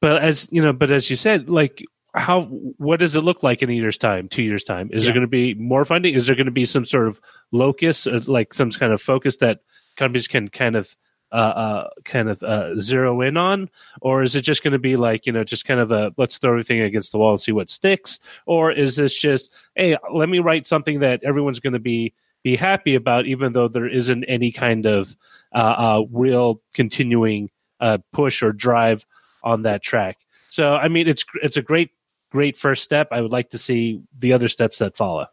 But 0.05 0.21
as 0.21 0.47
you 0.51 0.62
know, 0.62 0.71
but 0.71 0.91
as 0.91 1.09
you 1.09 1.15
said, 1.15 1.50
like 1.50 1.83
how 2.13 2.43
what 2.43 3.00
does 3.00 3.15
it 3.15 3.21
look 3.21 3.41
like 3.41 3.63
in 3.63 3.71
a 3.71 3.74
year's 3.74 3.97
time 3.97 4.29
two 4.29 4.43
years 4.43 4.63
time? 4.63 4.88
Is 4.93 5.01
yeah. 5.01 5.07
there 5.07 5.15
going 5.15 5.27
to 5.27 5.27
be 5.27 5.55
more 5.55 5.83
funding? 5.83 6.13
Is 6.13 6.27
there 6.27 6.35
going 6.35 6.45
to 6.45 6.51
be 6.51 6.63
some 6.63 6.85
sort 6.85 7.07
of 7.07 7.19
locus 7.51 8.05
uh, 8.05 8.19
like 8.27 8.53
some 8.53 8.69
kind 8.69 8.93
of 8.93 9.01
focus 9.01 9.38
that 9.38 9.62
companies 9.95 10.27
can 10.27 10.47
kind 10.50 10.75
of 10.75 10.95
uh, 11.31 11.35
uh, 11.35 11.89
kind 12.03 12.29
of 12.29 12.43
uh, 12.43 12.77
zero 12.77 13.19
in 13.21 13.35
on, 13.35 13.67
or 14.00 14.21
is 14.21 14.35
it 14.35 14.41
just 14.41 14.62
going 14.62 14.74
to 14.74 14.77
be 14.77 14.95
like 14.95 15.25
you 15.25 15.31
know 15.31 15.43
just 15.43 15.65
kind 15.65 15.79
of 15.79 15.91
a 15.91 16.13
let's 16.17 16.38
throw 16.38 16.51
everything 16.51 16.81
against 16.81 17.12
the 17.12 17.17
wall 17.17 17.31
and 17.31 17.41
see 17.41 17.51
what 17.51 17.71
sticks, 17.71 18.19
or 18.45 18.71
is 18.71 18.97
this 18.97 19.12
just 19.12 19.51
hey 19.74 19.97
let 20.13 20.29
me 20.29 20.38
write 20.38 20.67
something 20.67 21.00
that 21.00 21.24
everyone's 21.24 21.59
going 21.59 21.74
to 21.74 21.79
be 21.79 22.13
be 22.43 22.55
happy 22.55 22.93
about, 22.93 23.25
even 23.25 23.53
though 23.53 23.67
there 23.67 23.89
isn't 23.89 24.24
any 24.25 24.51
kind 24.51 24.85
of 24.85 25.15
uh, 25.55 25.57
uh, 25.57 26.03
real 26.12 26.62
continuing 26.75 27.50
uh, 27.79 27.97
push 28.13 28.43
or 28.43 28.51
drive 28.51 29.03
on 29.45 29.61
that 29.61 29.81
track. 29.81 30.17
So 30.49 30.75
I 30.75 30.89
mean 30.89 31.07
it's 31.07 31.23
it's 31.41 31.55
a 31.55 31.61
great 31.61 31.91
great 32.31 32.57
first 32.57 32.83
step. 32.83 33.07
I 33.11 33.21
would 33.21 33.31
like 33.31 33.51
to 33.51 33.57
see 33.57 34.01
the 34.17 34.33
other 34.33 34.49
steps 34.49 34.79
that 34.79 34.97
follow. 34.97 35.27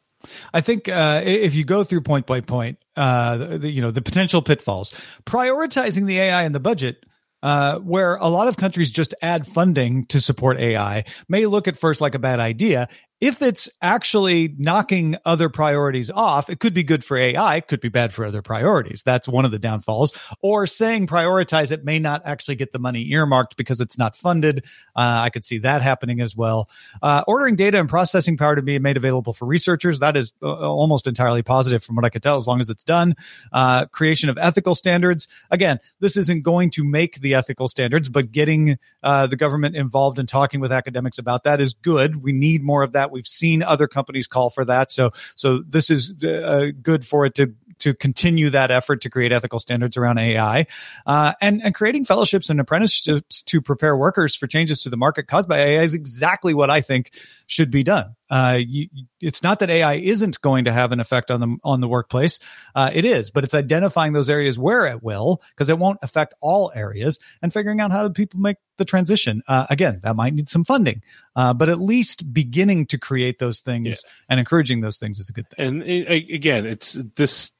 I 0.55 0.61
think 0.61 0.89
uh, 0.89 1.23
if 1.25 1.57
you 1.57 1.65
go 1.65 1.83
through 1.83 2.03
point 2.03 2.27
by 2.27 2.41
point, 2.41 2.79
uh, 2.97 3.59
the, 3.59 3.69
you 3.69 3.83
know, 3.83 3.91
the 3.91 4.03
potential 4.03 4.41
pitfalls, 4.41 4.95
prioritizing 5.25 6.07
the 6.07 6.21
AI 6.21 6.45
in 6.45 6.53
the 6.53 6.61
budget 6.61 7.05
uh, 7.43 7.79
where 7.81 8.17
a 8.17 8.29
lot 8.29 8.49
of 8.49 8.57
countries 8.57 8.91
just 8.91 9.15
add 9.21 9.47
funding 9.47 10.07
to 10.07 10.21
support 10.21 10.59
AI 10.59 11.05
may 11.29 11.47
look 11.47 11.67
at 11.67 11.77
first 11.77 12.01
like 12.01 12.15
a 12.15 12.19
bad 12.19 12.39
idea 12.41 12.89
if 13.23 13.41
it's 13.41 13.71
actually 13.81 14.53
knocking 14.59 15.15
other 15.25 15.49
priorities 15.49 16.11
off, 16.11 16.51
it 16.51 16.59
could 16.59 16.75
be 16.75 16.83
good 16.83 17.05
for 17.05 17.17
AI, 17.17 17.55
it 17.55 17.69
could 17.69 17.81
be 17.81 17.89
bad 17.89 18.13
for 18.13 18.27
other 18.27 18.43
priorities. 18.43 19.05
That's 19.05 19.29
one 19.29 19.45
of 19.45 19.53
the 19.53 19.61
downfalls. 19.61 20.13
Or 20.43 20.67
saying 20.67 21.07
prioritize 21.07 21.71
it 21.71 21.85
may 21.85 22.01
not 22.01 22.23
actually 22.25 22.57
get 22.57 22.73
the 22.73 22.81
money 22.81 23.09
earmarked 23.13 23.57
because 23.57 23.81
it's 23.81 23.97
not 23.97 24.17
funded. 24.17 24.65
Uh, 24.97 25.23
I 25.23 25.31
could 25.31 25.45
see 25.45 25.59
that 25.59 25.83
happening 25.83 26.21
as 26.21 26.35
well. 26.35 26.69
Uh, 27.01 27.23
ordering 27.29 27.55
data 27.55 27.79
and 27.79 27.89
processing 27.89 28.37
power 28.37 28.57
to 28.57 28.63
be 28.63 28.81
made 28.81 28.97
available 28.97 29.33
for 29.33 29.47
researchers, 29.47 30.01
that 30.01 30.17
is 30.17 30.33
uh, 30.43 30.49
almost 30.49 31.07
entirely 31.07 31.45
positive 31.45 31.85
from 31.85 31.95
what 31.95 32.05
I 32.05 32.09
could 32.09 32.25
tell, 32.25 32.37
as 32.37 32.49
long 32.49 32.61
as 32.61 32.71
it's 32.71 32.83
done. 32.83 33.15
Uh, 33.53 33.87
creation 33.87 34.31
of 34.31 34.39
ethical 34.39 34.75
standards. 34.75 35.29
Again, 35.49 35.79
this 36.01 36.17
isn't 36.17 36.43
going 36.43 36.71
to 36.71 36.83
make 36.83 37.21
the 37.21 37.35
ethical 37.35 37.69
standards, 37.69 38.09
but 38.09 38.33
getting 38.33 38.79
uh, 39.05 39.29
the 39.29 39.37
government 39.37 39.77
involved 39.77 40.19
and 40.19 40.29
talking 40.29 40.59
with 40.59 40.73
academics 40.73 41.19
about 41.19 41.45
that 41.45 41.61
is 41.61 41.75
good. 41.75 42.21
We 42.21 42.33
need 42.33 42.65
more 42.65 42.83
of 42.83 42.91
that 42.95 43.12
We've 43.13 43.27
seen 43.27 43.63
other 43.63 43.87
companies 43.87 44.27
call 44.27 44.51
for 44.51 44.65
that. 44.65 44.91
So, 44.91 45.11
so 45.37 45.59
this 45.59 45.91
is 45.91 46.13
uh, 46.25 46.71
good 46.83 47.07
for 47.07 47.27
it 47.27 47.35
to 47.37 47.55
to 47.79 47.95
continue 47.95 48.49
that 48.51 48.71
effort 48.71 49.01
to 49.03 49.11
create 49.11 49.33
ethical 49.33 49.59
standards 49.59 49.97
around 49.97 50.19
AI, 50.19 50.67
uh, 51.07 51.33
and 51.41 51.63
and 51.63 51.75
creating 51.75 52.05
fellowships 52.05 52.49
and 52.51 52.61
apprenticeships 52.61 53.43
to 53.43 53.61
prepare 53.61 53.97
workers 53.97 54.35
for 54.35 54.47
changes 54.47 54.83
to 54.83 54.91
the 54.91 54.97
market 54.97 55.27
caused 55.27 55.49
by 55.49 55.59
AI 55.59 55.83
is 55.83 55.95
exactly 55.95 56.55
what 56.55 56.71
I 56.71 56.81
think 56.81 57.13
should 57.47 57.71
be 57.71 57.83
done. 57.83 58.15
Uh, 58.33 58.59
you, 58.67 58.89
it's 59.21 59.43
not 59.43 59.59
that 59.59 59.69
AI 59.69 59.95
isn't 59.95 60.41
going 60.41 60.65
to 60.65 60.73
have 60.73 60.91
an 60.91 61.01
effect 61.01 61.31
on 61.31 61.41
the 61.41 61.57
on 61.63 61.83
the 61.83 61.89
workplace. 61.89 62.41
Uh, 62.75 62.91
it 62.93 63.05
is, 63.05 63.31
but 63.31 63.45
it's 63.45 63.53
identifying 63.53 64.15
those 64.15 64.31
areas 64.31 64.59
where 64.59 64.87
it 64.87 65.03
will, 65.03 65.43
because 65.51 65.69
it 65.69 65.79
won't 65.79 65.99
affect 66.01 66.33
all 66.41 66.73
areas, 66.75 67.19
and 67.43 67.53
figuring 67.53 67.79
out 67.79 67.91
how 67.93 68.09
do 68.09 68.13
people 68.13 68.41
make 68.41 68.57
the 68.79 68.87
transition. 68.87 69.43
Uh, 69.47 69.67
again, 69.69 70.01
that 70.03 70.17
might 70.17 70.33
need 70.33 70.49
some 70.49 70.65
funding, 70.65 71.03
uh, 71.37 71.53
but 71.53 71.69
at 71.69 71.79
least 71.79 72.33
beginning 72.33 72.87
to 72.87 72.97
create 72.97 73.39
those 73.39 73.61
things 73.61 74.03
yeah. 74.03 74.11
and 74.31 74.41
encouraging 74.41 74.81
those 74.81 74.97
things 74.97 75.21
is 75.21 75.29
a 75.29 75.33
good 75.35 75.49
thing. 75.51 75.67
And 75.67 75.83
again, 75.83 76.65
it's 76.65 76.95
this 77.17 77.51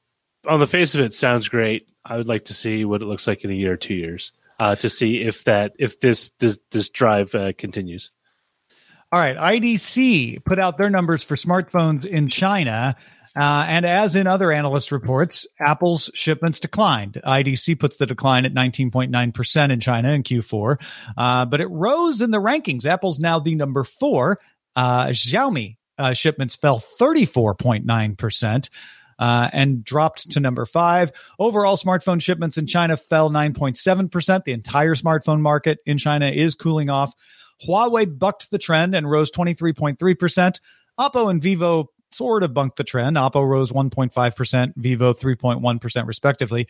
on 0.47 0.59
the 0.59 0.67
face 0.67 0.95
of 0.95 1.01
it 1.01 1.13
sounds 1.13 1.47
great. 1.47 1.87
I 2.03 2.17
would 2.17 2.27
like 2.27 2.45
to 2.45 2.53
see 2.55 2.83
what 2.83 3.03
it 3.03 3.05
looks 3.05 3.27
like 3.27 3.43
in 3.43 3.51
a 3.51 3.53
year 3.53 3.73
or 3.73 3.77
two 3.77 3.93
years 3.93 4.31
uh, 4.59 4.75
to 4.77 4.89
see 4.89 5.21
if 5.21 5.43
that 5.43 5.73
if 5.77 5.99
this 5.99 6.31
this 6.39 6.57
this 6.71 6.89
drive 6.89 7.35
uh, 7.35 7.53
continues. 7.57 8.11
All 9.13 9.19
right, 9.19 9.37
IDC 9.37 10.43
put 10.43 10.57
out 10.57 10.79
their 10.79 10.89
numbers 10.89 11.23
for 11.23 11.35
smartphones 11.35 12.03
in 12.03 12.29
China. 12.29 12.95
Uh, 13.35 13.65
and 13.69 13.85
as 13.85 14.15
in 14.15 14.25
other 14.25 14.51
analyst 14.51 14.91
reports, 14.91 15.45
Apple's 15.59 16.09
shipments 16.15 16.59
declined. 16.59 17.21
IDC 17.23 17.79
puts 17.79 17.97
the 17.97 18.07
decline 18.07 18.43
at 18.45 18.55
19.9% 18.55 19.71
in 19.71 19.79
China 19.79 20.09
in 20.13 20.23
Q4, 20.23 20.81
uh, 21.15 21.45
but 21.45 21.61
it 21.61 21.67
rose 21.67 22.21
in 22.21 22.31
the 22.31 22.39
rankings. 22.39 22.87
Apple's 22.87 23.19
now 23.19 23.37
the 23.37 23.53
number 23.53 23.83
four. 23.83 24.39
Uh, 24.75 25.09
Xiaomi 25.09 25.77
uh, 25.99 26.13
shipments 26.13 26.55
fell 26.55 26.79
34.9% 26.79 28.69
uh, 29.19 29.49
and 29.53 29.83
dropped 29.83 30.31
to 30.31 30.39
number 30.39 30.65
five. 30.65 31.11
Overall, 31.37 31.77
smartphone 31.77 32.19
shipments 32.19 32.57
in 32.57 32.65
China 32.65 32.97
fell 32.97 33.29
9.7%. 33.29 34.43
The 34.43 34.53
entire 34.53 34.95
smartphone 34.95 35.39
market 35.39 35.77
in 35.85 35.99
China 35.99 36.29
is 36.29 36.55
cooling 36.55 36.89
off. 36.89 37.13
Huawei 37.65 38.17
bucked 38.17 38.51
the 38.51 38.57
trend 38.57 38.95
and 38.95 39.09
rose 39.09 39.31
23.3%. 39.31 40.59
Oppo 40.99 41.29
and 41.29 41.41
Vivo 41.41 41.89
sort 42.11 42.43
of 42.43 42.53
bunked 42.53 42.77
the 42.77 42.83
trend. 42.83 43.17
Oppo 43.17 43.47
rose 43.47 43.71
1.5%, 43.71 44.73
Vivo 44.77 45.13
3.1% 45.13 46.07
respectively. 46.07 46.67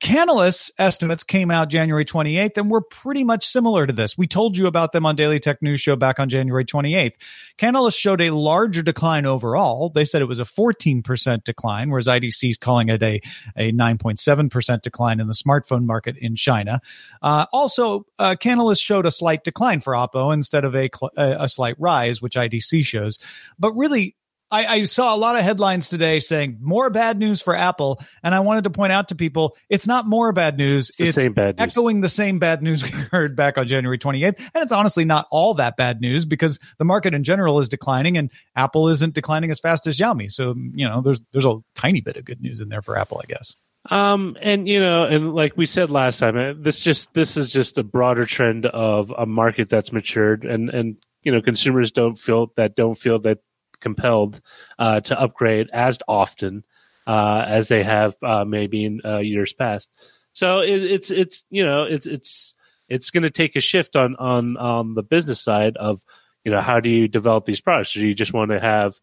Canalys 0.00 0.70
estimates 0.78 1.24
came 1.24 1.50
out 1.50 1.68
January 1.68 2.06
28th 2.06 2.56
and 2.56 2.70
were 2.70 2.80
pretty 2.80 3.22
much 3.22 3.46
similar 3.46 3.86
to 3.86 3.92
this. 3.92 4.16
We 4.16 4.26
told 4.26 4.56
you 4.56 4.66
about 4.66 4.92
them 4.92 5.04
on 5.04 5.14
Daily 5.14 5.38
Tech 5.38 5.60
News 5.60 5.80
Show 5.80 5.94
back 5.94 6.18
on 6.18 6.30
January 6.30 6.64
28th. 6.64 7.16
Canalys 7.58 7.94
showed 7.94 8.22
a 8.22 8.30
larger 8.30 8.82
decline 8.82 9.26
overall. 9.26 9.90
They 9.90 10.06
said 10.06 10.22
it 10.22 10.28
was 10.28 10.40
a 10.40 10.44
14% 10.44 11.44
decline, 11.44 11.90
whereas 11.90 12.06
IDC 12.06 12.48
is 12.48 12.56
calling 12.56 12.88
it 12.88 13.02
a, 13.02 13.20
a 13.56 13.72
9.7% 13.72 14.80
decline 14.80 15.20
in 15.20 15.26
the 15.26 15.34
smartphone 15.34 15.84
market 15.84 16.16
in 16.16 16.34
China. 16.34 16.80
Uh, 17.20 17.44
also, 17.52 18.06
uh, 18.18 18.36
Canalys 18.40 18.80
showed 18.80 19.04
a 19.04 19.10
slight 19.10 19.44
decline 19.44 19.80
for 19.80 19.92
Oppo 19.92 20.32
instead 20.32 20.64
of 20.64 20.74
a, 20.74 20.88
a 21.16 21.48
slight 21.48 21.74
rise, 21.78 22.22
which 22.22 22.36
IDC 22.36 22.86
shows. 22.86 23.18
But 23.58 23.72
really, 23.72 24.16
I, 24.50 24.66
I, 24.66 24.84
saw 24.84 25.14
a 25.14 25.16
lot 25.16 25.36
of 25.36 25.42
headlines 25.42 25.88
today 25.88 26.18
saying 26.18 26.58
more 26.60 26.90
bad 26.90 27.18
news 27.18 27.40
for 27.40 27.54
Apple, 27.54 28.00
and 28.22 28.34
I 28.34 28.40
wanted 28.40 28.64
to 28.64 28.70
point 28.70 28.92
out 28.92 29.08
to 29.08 29.14
people 29.14 29.56
it's 29.68 29.86
not 29.86 30.06
more 30.06 30.32
bad 30.32 30.56
news. 30.56 30.90
It's, 30.90 31.00
it's 31.00 31.14
same 31.14 31.32
bad 31.32 31.58
news. 31.58 31.68
echoing 31.68 32.00
the 32.00 32.08
same 32.08 32.38
bad 32.38 32.62
news 32.62 32.82
we 32.84 32.90
heard 32.90 33.36
back 33.36 33.58
on 33.58 33.66
January 33.66 33.98
28th, 33.98 34.38
and 34.38 34.62
it's 34.62 34.72
honestly 34.72 35.04
not 35.04 35.26
all 35.30 35.54
that 35.54 35.76
bad 35.76 36.00
news 36.00 36.24
because 36.24 36.58
the 36.78 36.84
market 36.84 37.14
in 37.14 37.22
general 37.22 37.58
is 37.60 37.68
declining, 37.68 38.18
and 38.18 38.30
Apple 38.56 38.88
isn't 38.88 39.14
declining 39.14 39.50
as 39.50 39.60
fast 39.60 39.86
as 39.86 39.98
Xiaomi. 39.98 40.30
So 40.30 40.54
you 40.74 40.88
know, 40.88 41.00
there's 41.00 41.20
there's 41.32 41.46
a 41.46 41.58
tiny 41.74 42.00
bit 42.00 42.16
of 42.16 42.24
good 42.24 42.40
news 42.40 42.60
in 42.60 42.68
there 42.68 42.82
for 42.82 42.98
Apple, 42.98 43.20
I 43.22 43.26
guess. 43.26 43.54
Um, 43.88 44.36
and 44.42 44.68
you 44.68 44.80
know, 44.80 45.04
and 45.04 45.34
like 45.34 45.56
we 45.56 45.64
said 45.64 45.90
last 45.90 46.18
time, 46.18 46.36
uh, 46.36 46.52
this 46.58 46.82
just 46.82 47.14
this 47.14 47.36
is 47.36 47.52
just 47.52 47.78
a 47.78 47.82
broader 47.82 48.26
trend 48.26 48.66
of 48.66 49.12
a 49.16 49.26
market 49.26 49.68
that's 49.68 49.92
matured, 49.92 50.44
and 50.44 50.68
and 50.70 50.96
you 51.22 51.32
know, 51.32 51.40
consumers 51.40 51.90
don't 51.90 52.16
feel 52.16 52.52
that 52.56 52.76
don't 52.76 52.94
feel 52.94 53.18
that 53.20 53.38
compelled 53.80 54.40
uh, 54.78 55.00
to 55.00 55.20
upgrade 55.20 55.70
as 55.72 55.98
often 56.06 56.64
uh, 57.06 57.44
as 57.46 57.68
they 57.68 57.82
have 57.82 58.16
uh, 58.22 58.44
maybe 58.44 58.84
in 58.84 59.00
uh, 59.04 59.18
years 59.18 59.52
past. 59.52 59.90
So 60.32 60.60
it, 60.60 60.82
it's 60.82 61.10
it's 61.10 61.44
you 61.50 61.64
know 61.64 61.82
it's 61.82 62.06
it's 62.06 62.54
it's 62.88 63.10
going 63.10 63.22
to 63.22 63.30
take 63.30 63.56
a 63.56 63.60
shift 63.60 63.96
on 63.96 64.16
on 64.16 64.56
on 64.56 64.94
the 64.94 65.02
business 65.02 65.40
side 65.40 65.76
of 65.76 66.04
you 66.44 66.52
know 66.52 66.60
how 66.60 66.80
do 66.80 66.90
you 66.90 67.08
develop 67.08 67.46
these 67.46 67.60
products? 67.60 67.92
Do 67.92 68.06
you 68.06 68.14
just 68.14 68.32
want 68.32 68.50
to 68.50 68.60
have 68.60 68.98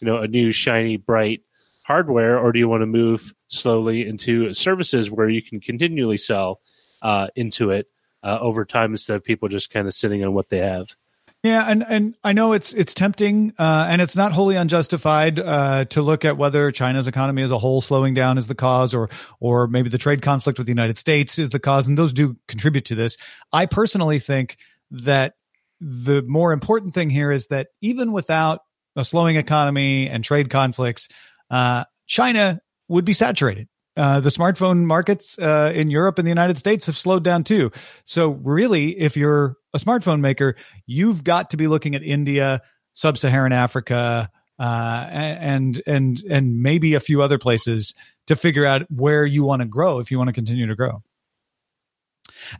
you 0.00 0.06
know 0.06 0.18
a 0.18 0.28
new 0.28 0.50
shiny 0.50 0.96
bright 0.96 1.42
hardware, 1.84 2.38
or 2.38 2.52
do 2.52 2.58
you 2.58 2.68
want 2.68 2.82
to 2.82 2.86
move 2.86 3.32
slowly 3.48 4.06
into 4.06 4.52
services 4.54 5.10
where 5.10 5.28
you 5.28 5.42
can 5.42 5.60
continually 5.60 6.18
sell 6.18 6.60
uh, 7.02 7.28
into 7.36 7.70
it 7.70 7.86
uh, 8.22 8.38
over 8.40 8.64
time 8.64 8.92
instead 8.92 9.16
of 9.16 9.24
people 9.24 9.48
just 9.48 9.70
kind 9.70 9.86
of 9.86 9.94
sitting 9.94 10.24
on 10.24 10.34
what 10.34 10.48
they 10.48 10.58
have? 10.58 10.96
Yeah, 11.42 11.64
and 11.68 11.84
and 11.88 12.14
I 12.22 12.34
know 12.34 12.52
it's 12.52 12.72
it's 12.72 12.94
tempting, 12.94 13.52
uh, 13.58 13.86
and 13.90 14.00
it's 14.00 14.14
not 14.14 14.32
wholly 14.32 14.54
unjustified 14.54 15.40
uh, 15.40 15.86
to 15.86 16.00
look 16.00 16.24
at 16.24 16.36
whether 16.36 16.70
China's 16.70 17.08
economy 17.08 17.42
as 17.42 17.50
a 17.50 17.58
whole 17.58 17.80
slowing 17.80 18.14
down 18.14 18.38
is 18.38 18.46
the 18.46 18.54
cause, 18.54 18.94
or 18.94 19.10
or 19.40 19.66
maybe 19.66 19.88
the 19.88 19.98
trade 19.98 20.22
conflict 20.22 20.58
with 20.58 20.66
the 20.66 20.70
United 20.70 20.98
States 20.98 21.40
is 21.40 21.50
the 21.50 21.58
cause, 21.58 21.88
and 21.88 21.98
those 21.98 22.12
do 22.12 22.36
contribute 22.46 22.84
to 22.86 22.94
this. 22.94 23.16
I 23.52 23.66
personally 23.66 24.20
think 24.20 24.56
that 24.92 25.34
the 25.80 26.22
more 26.22 26.52
important 26.52 26.94
thing 26.94 27.10
here 27.10 27.32
is 27.32 27.48
that 27.48 27.68
even 27.80 28.12
without 28.12 28.60
a 28.94 29.04
slowing 29.04 29.34
economy 29.34 30.08
and 30.08 30.22
trade 30.22 30.48
conflicts, 30.48 31.08
uh, 31.50 31.82
China 32.06 32.60
would 32.86 33.04
be 33.04 33.12
saturated. 33.12 33.66
Uh, 33.96 34.20
the 34.20 34.30
smartphone 34.30 34.84
markets 34.84 35.38
uh, 35.38 35.70
in 35.74 35.90
Europe 35.90 36.18
and 36.18 36.26
the 36.26 36.30
United 36.30 36.56
States 36.56 36.86
have 36.86 36.96
slowed 36.96 37.22
down 37.22 37.44
too. 37.44 37.70
So, 38.04 38.30
really, 38.30 38.98
if 38.98 39.16
you're 39.16 39.56
a 39.74 39.78
smartphone 39.78 40.20
maker, 40.20 40.56
you've 40.86 41.24
got 41.24 41.50
to 41.50 41.56
be 41.56 41.66
looking 41.66 41.94
at 41.94 42.02
India, 42.02 42.62
sub 42.94 43.18
Saharan 43.18 43.52
Africa, 43.52 44.30
uh, 44.58 45.06
and 45.10 45.82
and 45.86 46.22
and 46.30 46.62
maybe 46.62 46.94
a 46.94 47.00
few 47.00 47.20
other 47.20 47.38
places 47.38 47.94
to 48.28 48.36
figure 48.36 48.64
out 48.64 48.82
where 48.90 49.26
you 49.26 49.44
want 49.44 49.60
to 49.60 49.68
grow 49.68 49.98
if 49.98 50.10
you 50.10 50.18
want 50.18 50.28
to 50.28 50.34
continue 50.34 50.66
to 50.66 50.76
grow. 50.76 51.02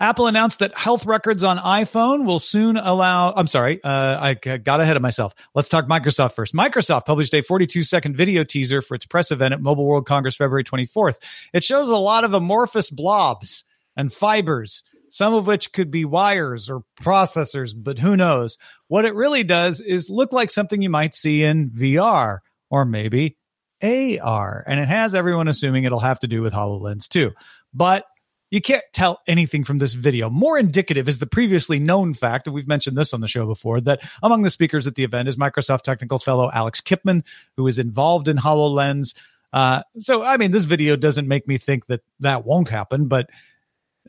Apple 0.00 0.26
announced 0.26 0.58
that 0.60 0.76
health 0.76 1.06
records 1.06 1.42
on 1.42 1.58
iPhone 1.58 2.24
will 2.24 2.38
soon 2.38 2.76
allow. 2.76 3.32
I'm 3.32 3.46
sorry, 3.46 3.82
uh, 3.82 4.18
I 4.20 4.34
got 4.34 4.80
ahead 4.80 4.96
of 4.96 5.02
myself. 5.02 5.34
Let's 5.54 5.68
talk 5.68 5.86
Microsoft 5.86 6.34
first. 6.34 6.54
Microsoft 6.54 7.06
published 7.06 7.34
a 7.34 7.42
42 7.42 7.82
second 7.82 8.16
video 8.16 8.44
teaser 8.44 8.82
for 8.82 8.94
its 8.94 9.06
press 9.06 9.30
event 9.30 9.54
at 9.54 9.60
Mobile 9.60 9.86
World 9.86 10.06
Congress 10.06 10.36
February 10.36 10.64
24th. 10.64 11.16
It 11.52 11.64
shows 11.64 11.88
a 11.88 11.96
lot 11.96 12.24
of 12.24 12.34
amorphous 12.34 12.90
blobs 12.90 13.64
and 13.96 14.12
fibers, 14.12 14.84
some 15.10 15.34
of 15.34 15.46
which 15.46 15.72
could 15.72 15.90
be 15.90 16.04
wires 16.04 16.70
or 16.70 16.82
processors, 17.00 17.74
but 17.76 17.98
who 17.98 18.16
knows? 18.16 18.58
What 18.88 19.04
it 19.04 19.14
really 19.14 19.44
does 19.44 19.80
is 19.80 20.08
look 20.08 20.32
like 20.32 20.50
something 20.50 20.80
you 20.80 20.90
might 20.90 21.14
see 21.14 21.42
in 21.42 21.70
VR 21.70 22.38
or 22.70 22.84
maybe 22.84 23.36
AR. 23.82 24.64
And 24.66 24.80
it 24.80 24.88
has 24.88 25.14
everyone 25.14 25.48
assuming 25.48 25.84
it'll 25.84 26.00
have 26.00 26.20
to 26.20 26.28
do 26.28 26.40
with 26.40 26.52
HoloLens 26.52 27.08
too. 27.08 27.32
But 27.74 28.04
you 28.52 28.60
can't 28.60 28.84
tell 28.92 29.22
anything 29.26 29.64
from 29.64 29.78
this 29.78 29.94
video. 29.94 30.28
More 30.28 30.58
indicative 30.58 31.08
is 31.08 31.18
the 31.18 31.26
previously 31.26 31.78
known 31.78 32.12
fact, 32.12 32.46
and 32.46 32.52
we've 32.54 32.68
mentioned 32.68 32.98
this 32.98 33.14
on 33.14 33.22
the 33.22 33.26
show 33.26 33.46
before, 33.46 33.80
that 33.80 34.02
among 34.22 34.42
the 34.42 34.50
speakers 34.50 34.86
at 34.86 34.94
the 34.94 35.04
event 35.04 35.26
is 35.26 35.36
Microsoft 35.36 35.82
technical 35.82 36.18
fellow 36.18 36.50
Alex 36.52 36.82
Kipman, 36.82 37.24
who 37.56 37.66
is 37.66 37.78
involved 37.78 38.28
in 38.28 38.36
HoloLens. 38.36 39.14
Uh, 39.54 39.82
so, 39.98 40.22
I 40.22 40.36
mean, 40.36 40.50
this 40.50 40.64
video 40.64 40.96
doesn't 40.96 41.26
make 41.26 41.48
me 41.48 41.56
think 41.56 41.86
that 41.86 42.02
that 42.20 42.44
won't 42.44 42.68
happen, 42.68 43.08
but 43.08 43.30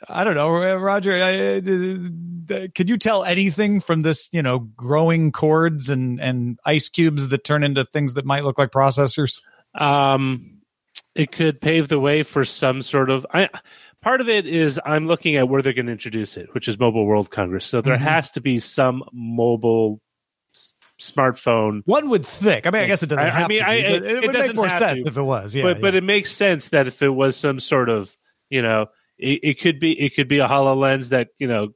I 0.10 0.26
don't 0.26 0.36
know, 0.36 0.50
Roger. 0.76 1.14
I, 1.14 1.58
uh, 1.64 2.68
could 2.76 2.90
you 2.90 2.98
tell 2.98 3.24
anything 3.24 3.80
from 3.80 4.02
this, 4.02 4.30
you 4.34 4.42
know, 4.42 4.60
growing 4.60 5.32
cords 5.32 5.90
and 5.90 6.20
and 6.20 6.60
ice 6.66 6.90
cubes 6.90 7.30
that 7.30 7.46
turn 7.46 7.64
into 7.64 7.86
things 7.86 8.16
that 8.16 8.26
might 8.26 8.44
look 8.44 8.58
like 8.58 8.72
processors? 8.72 9.42
Um, 9.74 10.60
it 11.16 11.32
could 11.32 11.62
pave 11.62 11.88
the 11.88 12.00
way 12.00 12.24
for 12.24 12.44
some 12.44 12.82
sort 12.82 13.10
of. 13.10 13.26
I 13.34 13.48
part 14.04 14.22
of 14.22 14.30
it 14.30 14.46
is 14.46 14.80
I'm 14.86 15.08
looking 15.08 15.36
at 15.36 15.50
where 15.50 15.62
they're 15.62 15.74
going 15.74 15.88
to 15.88 15.92
introduce 15.92 16.38
it, 16.38 16.54
which 16.54 16.68
is 16.68 16.80
Mobile 16.80 17.06
World 17.06 17.32
Congress. 17.32 17.66
So 17.66 17.82
there 17.82 17.96
mm-hmm. 17.96 18.06
has 18.06 18.32
to 18.32 18.42
be 18.42 18.60
some 18.60 19.04
mobile 19.12 20.02
s- 20.56 20.74
smartphone. 21.02 21.82
One 21.86 22.10
would 22.10 22.26
think. 22.26 22.68
I 22.68 22.72
mean, 22.72 22.84
I 22.84 22.88
guess 22.88 23.04
it 23.04 23.08
doesn't. 23.08 23.24
I, 23.24 23.44
I 23.44 23.48
mean, 23.48 23.64
I, 23.64 23.74
it, 23.76 24.04
it, 24.04 24.12
it, 24.12 24.28
would 24.28 24.34
make 24.34 24.56
more 24.56 24.70
sense 24.70 25.04
to. 25.04 25.08
if 25.08 25.18
it 25.18 25.24
was. 25.24 25.56
Yeah, 25.56 25.64
but 25.64 25.78
yeah. 25.78 25.82
but 25.82 25.96
it 25.96 26.04
makes 26.04 26.32
sense 26.32 26.70
that 26.70 26.88
if 26.88 27.02
it 27.02 27.10
was 27.10 27.36
some 27.36 27.60
sort 27.60 27.90
of 27.90 28.16
you 28.50 28.62
know, 28.62 28.86
it, 29.18 29.40
it 29.42 29.60
could 29.60 29.80
be 29.80 30.00
it 30.00 30.16
could 30.16 30.28
be 30.28 30.40
a 30.40 30.48
Hololens 30.48 31.10
that 31.10 31.30
you 31.40 31.48
know 31.48 31.70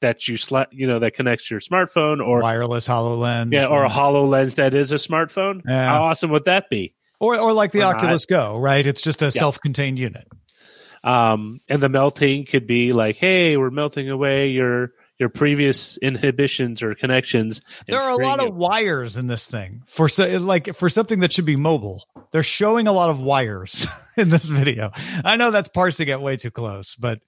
that 0.00 0.28
you 0.28 0.36
sla- 0.36 0.68
you 0.70 0.86
know 0.86 1.00
that 1.00 1.14
connects 1.14 1.50
your 1.50 1.60
smartphone 1.60 2.24
or 2.24 2.40
wireless 2.40 2.86
Hololens. 2.86 3.52
Yeah, 3.52 3.66
or 3.66 3.84
a 3.84 3.88
Hololens 3.88 4.54
that 4.54 4.74
is 4.74 4.92
a 4.92 4.96
smartphone. 4.96 5.62
Yeah. 5.66 5.86
How 5.86 6.04
awesome 6.04 6.30
would 6.30 6.44
that 6.44 6.70
be? 6.70 6.94
Or 7.18 7.38
or 7.38 7.52
like 7.52 7.72
the 7.72 7.80
or 7.80 7.94
Oculus 7.94 8.26
not. 8.30 8.36
Go, 8.36 8.58
right? 8.58 8.86
It's 8.86 9.02
just 9.02 9.22
a 9.22 9.26
yeah. 9.26 9.30
self-contained 9.30 9.98
unit. 9.98 10.26
Um, 11.02 11.60
and 11.68 11.82
the 11.82 11.88
melting 11.88 12.44
could 12.44 12.66
be 12.66 12.92
like, 12.92 13.16
hey, 13.16 13.56
we're 13.56 13.70
melting 13.70 14.10
away 14.10 14.48
your 14.48 14.92
your 15.20 15.28
previous 15.28 15.98
inhibitions 15.98 16.82
or 16.82 16.94
connections. 16.94 17.60
There 17.86 18.00
are 18.00 18.10
a 18.10 18.16
lot 18.16 18.40
of 18.40 18.54
wires 18.54 19.18
in 19.18 19.26
this 19.26 19.46
thing 19.46 19.82
for 19.86 20.08
so 20.08 20.26
like 20.38 20.74
for 20.74 20.88
something 20.88 21.20
that 21.20 21.32
should 21.32 21.44
be 21.44 21.56
mobile. 21.56 22.04
They're 22.32 22.42
showing 22.42 22.88
a 22.88 22.92
lot 22.92 23.10
of 23.10 23.20
wires 23.20 23.86
in 24.16 24.30
this 24.30 24.46
video. 24.46 24.92
I 25.24 25.36
know 25.36 25.50
that's 25.50 25.68
parsing 25.68 26.08
it 26.08 26.20
way 26.20 26.36
too 26.36 26.50
close, 26.50 26.94
but 26.94 27.20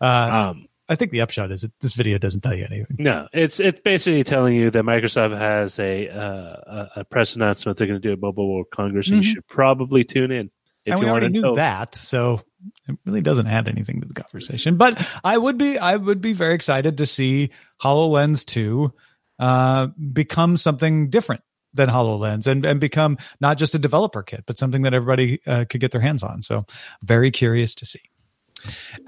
uh, 0.00 0.50
um, 0.50 0.68
I 0.88 0.94
think 0.94 1.10
the 1.10 1.20
upshot 1.20 1.50
is 1.50 1.62
that 1.62 1.72
this 1.80 1.94
video 1.94 2.18
doesn't 2.18 2.42
tell 2.42 2.54
you 2.54 2.64
anything. 2.64 2.96
No, 2.98 3.26
it's 3.32 3.58
it's 3.58 3.80
basically 3.80 4.22
telling 4.22 4.54
you 4.54 4.70
that 4.70 4.84
Microsoft 4.84 5.36
has 5.36 5.78
a 5.80 6.08
uh, 6.08 6.86
a 6.96 7.04
press 7.04 7.34
announcement 7.34 7.76
they're 7.76 7.88
going 7.88 8.00
to 8.00 8.08
do 8.08 8.12
at 8.12 8.20
Mobile 8.20 8.52
World 8.52 8.66
Congress, 8.72 9.08
and 9.08 9.16
mm-hmm. 9.16 9.22
you 9.22 9.34
should 9.34 9.46
probably 9.48 10.04
tune 10.04 10.30
in. 10.30 10.50
If 10.84 10.94
and 10.94 11.00
we 11.00 11.08
already 11.08 11.28
knew 11.28 11.42
know. 11.42 11.54
that, 11.54 11.94
so 11.94 12.40
it 12.88 12.98
really 13.04 13.20
doesn't 13.20 13.46
add 13.46 13.68
anything 13.68 14.00
to 14.00 14.06
the 14.06 14.14
conversation. 14.14 14.76
But 14.76 15.06
I 15.24 15.36
would 15.36 15.58
be 15.58 15.78
I 15.78 15.96
would 15.96 16.20
be 16.20 16.32
very 16.32 16.54
excited 16.54 16.98
to 16.98 17.06
see 17.06 17.50
HoloLens 17.80 18.44
2 18.44 18.92
uh, 19.38 19.88
become 20.12 20.56
something 20.56 21.10
different 21.10 21.42
than 21.74 21.88
HoloLens 21.88 22.46
and, 22.46 22.64
and 22.66 22.80
become 22.80 23.18
not 23.40 23.56
just 23.58 23.74
a 23.74 23.78
developer 23.78 24.22
kit, 24.22 24.44
but 24.46 24.58
something 24.58 24.82
that 24.82 24.94
everybody 24.94 25.40
uh, 25.46 25.64
could 25.68 25.80
get 25.80 25.90
their 25.90 26.00
hands 26.00 26.22
on. 26.22 26.42
So 26.42 26.66
very 27.02 27.30
curious 27.30 27.74
to 27.76 27.86
see. 27.86 28.00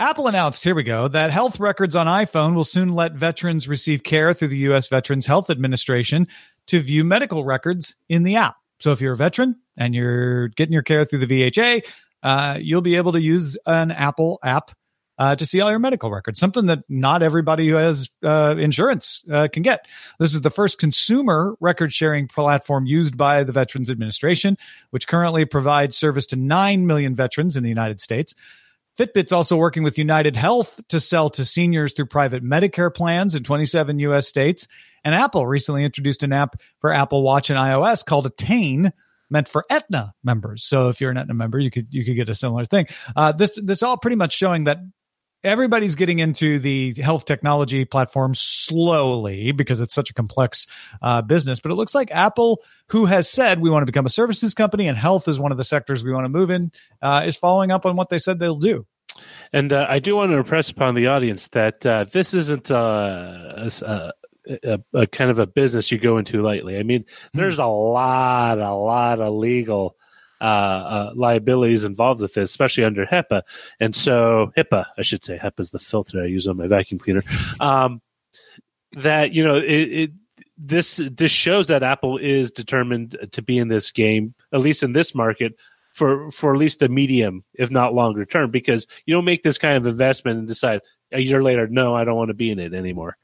Apple 0.00 0.26
announced, 0.26 0.64
here 0.64 0.74
we 0.74 0.82
go, 0.82 1.06
that 1.08 1.30
health 1.30 1.60
records 1.60 1.94
on 1.94 2.06
iPhone 2.06 2.54
will 2.54 2.64
soon 2.64 2.92
let 2.92 3.12
veterans 3.12 3.68
receive 3.68 4.02
care 4.02 4.32
through 4.32 4.48
the 4.48 4.58
U.S. 4.58 4.88
Veterans 4.88 5.26
Health 5.26 5.50
Administration 5.50 6.26
to 6.66 6.80
view 6.80 7.04
medical 7.04 7.44
records 7.44 7.94
in 8.08 8.24
the 8.24 8.36
app. 8.36 8.56
So 8.80 8.92
if 8.92 9.00
you're 9.00 9.12
a 9.12 9.16
veteran 9.16 9.56
and 9.76 9.94
you're 9.94 10.48
getting 10.48 10.72
your 10.72 10.82
care 10.82 11.04
through 11.04 11.24
the 11.24 11.26
VHA, 11.26 11.86
uh, 12.24 12.58
you'll 12.60 12.80
be 12.80 12.96
able 12.96 13.12
to 13.12 13.20
use 13.20 13.56
an 13.66 13.90
Apple 13.92 14.40
app 14.42 14.72
uh, 15.18 15.36
to 15.36 15.46
see 15.46 15.60
all 15.60 15.70
your 15.70 15.78
medical 15.78 16.10
records, 16.10 16.40
something 16.40 16.66
that 16.66 16.80
not 16.88 17.22
everybody 17.22 17.68
who 17.68 17.76
has 17.76 18.10
uh, 18.24 18.56
insurance 18.58 19.22
uh, 19.30 19.46
can 19.52 19.62
get. 19.62 19.86
This 20.18 20.34
is 20.34 20.40
the 20.40 20.50
first 20.50 20.78
consumer 20.78 21.54
record 21.60 21.92
sharing 21.92 22.26
platform 22.26 22.86
used 22.86 23.16
by 23.16 23.44
the 23.44 23.52
Veterans 23.52 23.90
Administration, 23.90 24.56
which 24.90 25.06
currently 25.06 25.44
provides 25.44 25.96
service 25.96 26.26
to 26.26 26.36
9 26.36 26.86
million 26.86 27.14
veterans 27.14 27.56
in 27.56 27.62
the 27.62 27.68
United 27.68 28.00
States. 28.00 28.34
Fitbit's 28.98 29.32
also 29.32 29.56
working 29.56 29.82
with 29.82 29.98
United 29.98 30.36
Health 30.36 30.80
to 30.88 31.00
sell 31.00 31.28
to 31.30 31.44
seniors 31.44 31.92
through 31.92 32.06
private 32.06 32.44
Medicare 32.44 32.94
plans 32.94 33.34
in 33.34 33.42
27 33.42 33.98
US 34.00 34.28
states. 34.28 34.68
And 35.04 35.14
Apple 35.14 35.46
recently 35.46 35.84
introduced 35.84 36.22
an 36.22 36.32
app 36.32 36.60
for 36.80 36.92
Apple 36.92 37.22
Watch 37.22 37.50
and 37.50 37.58
iOS 37.58 38.04
called 38.04 38.26
Attain 38.26 38.92
meant 39.30 39.48
for 39.48 39.64
Aetna 39.70 40.14
members. 40.22 40.64
So 40.64 40.88
if 40.88 41.00
you're 41.00 41.10
an 41.10 41.16
Aetna 41.16 41.34
member, 41.34 41.58
you 41.58 41.70
could 41.70 41.92
you 41.92 42.04
could 42.04 42.16
get 42.16 42.28
a 42.28 42.34
similar 42.34 42.64
thing. 42.64 42.86
Uh, 43.16 43.32
this 43.32 43.58
this 43.62 43.82
all 43.82 43.96
pretty 43.96 44.16
much 44.16 44.32
showing 44.32 44.64
that 44.64 44.78
everybody's 45.44 45.94
getting 45.94 46.18
into 46.18 46.58
the 46.58 46.94
health 46.94 47.26
technology 47.26 47.84
platform 47.84 48.32
slowly 48.34 49.52
because 49.52 49.78
it's 49.78 49.94
such 49.94 50.10
a 50.10 50.14
complex 50.14 50.66
uh, 51.02 51.22
business. 51.22 51.60
But 51.60 51.70
it 51.70 51.74
looks 51.74 51.94
like 51.94 52.10
Apple, 52.10 52.60
who 52.88 53.04
has 53.04 53.28
said 53.28 53.60
we 53.60 53.70
want 53.70 53.82
to 53.82 53.86
become 53.86 54.06
a 54.06 54.10
services 54.10 54.54
company 54.54 54.88
and 54.88 54.96
health 54.96 55.28
is 55.28 55.38
one 55.38 55.52
of 55.52 55.58
the 55.58 55.64
sectors 55.64 56.02
we 56.02 56.12
want 56.12 56.24
to 56.24 56.30
move 56.30 56.50
in, 56.50 56.72
uh, 57.02 57.24
is 57.26 57.36
following 57.36 57.70
up 57.70 57.84
on 57.84 57.94
what 57.94 58.08
they 58.08 58.18
said 58.18 58.38
they'll 58.38 58.58
do. 58.58 58.86
And 59.52 59.72
uh, 59.72 59.86
I 59.88 60.00
do 60.00 60.16
want 60.16 60.32
to 60.32 60.38
impress 60.38 60.70
upon 60.70 60.94
the 60.94 61.06
audience 61.06 61.48
that 61.48 61.86
uh, 61.86 62.04
this 62.10 62.34
isn't 62.34 62.70
uh, 62.70 63.68
a, 63.82 64.12
a, 64.46 64.80
a, 64.92 65.06
kind 65.06 65.30
of 65.30 65.38
a 65.38 65.46
business 65.46 65.90
you 65.90 65.98
go 65.98 66.18
into 66.18 66.42
lightly. 66.42 66.78
I 66.78 66.82
mean, 66.82 67.04
hmm. 67.32 67.38
there's 67.38 67.58
a 67.58 67.66
lot, 67.66 68.58
a 68.58 68.74
lot 68.74 69.20
of 69.20 69.34
legal 69.34 69.96
uh, 70.40 70.44
uh, 70.44 71.12
liabilities 71.14 71.84
involved 71.84 72.20
with 72.20 72.34
this, 72.34 72.50
especially 72.50 72.84
under 72.84 73.06
HIPAA. 73.06 73.42
And 73.80 73.94
so, 73.94 74.52
HIPAA, 74.56 74.86
I 74.98 75.02
should 75.02 75.24
say, 75.24 75.38
HEPA 75.38 75.60
is 75.60 75.70
the 75.70 75.78
filter 75.78 76.22
I 76.22 76.26
use 76.26 76.46
on 76.46 76.56
my 76.56 76.66
vacuum 76.66 76.98
cleaner. 76.98 77.22
Um, 77.60 78.02
that 78.96 79.32
you 79.32 79.44
know, 79.44 79.56
it, 79.56 79.64
it 79.64 80.10
this 80.56 80.96
this 80.96 81.32
shows 81.32 81.68
that 81.68 81.82
Apple 81.82 82.18
is 82.18 82.50
determined 82.50 83.16
to 83.32 83.42
be 83.42 83.58
in 83.58 83.68
this 83.68 83.90
game, 83.90 84.34
at 84.52 84.60
least 84.60 84.82
in 84.82 84.92
this 84.92 85.14
market, 85.14 85.54
for 85.92 86.30
for 86.30 86.54
at 86.54 86.60
least 86.60 86.82
a 86.82 86.88
medium, 86.88 87.44
if 87.54 87.70
not 87.70 87.94
longer 87.94 88.24
term, 88.24 88.50
because 88.50 88.86
you 89.06 89.14
don't 89.14 89.24
make 89.24 89.42
this 89.42 89.58
kind 89.58 89.76
of 89.76 89.86
investment 89.86 90.38
and 90.38 90.48
decide 90.48 90.80
a 91.12 91.20
year 91.20 91.42
later, 91.42 91.66
no, 91.66 91.94
I 91.94 92.04
don't 92.04 92.16
want 92.16 92.28
to 92.28 92.34
be 92.34 92.50
in 92.50 92.58
it 92.58 92.74
anymore. 92.74 93.16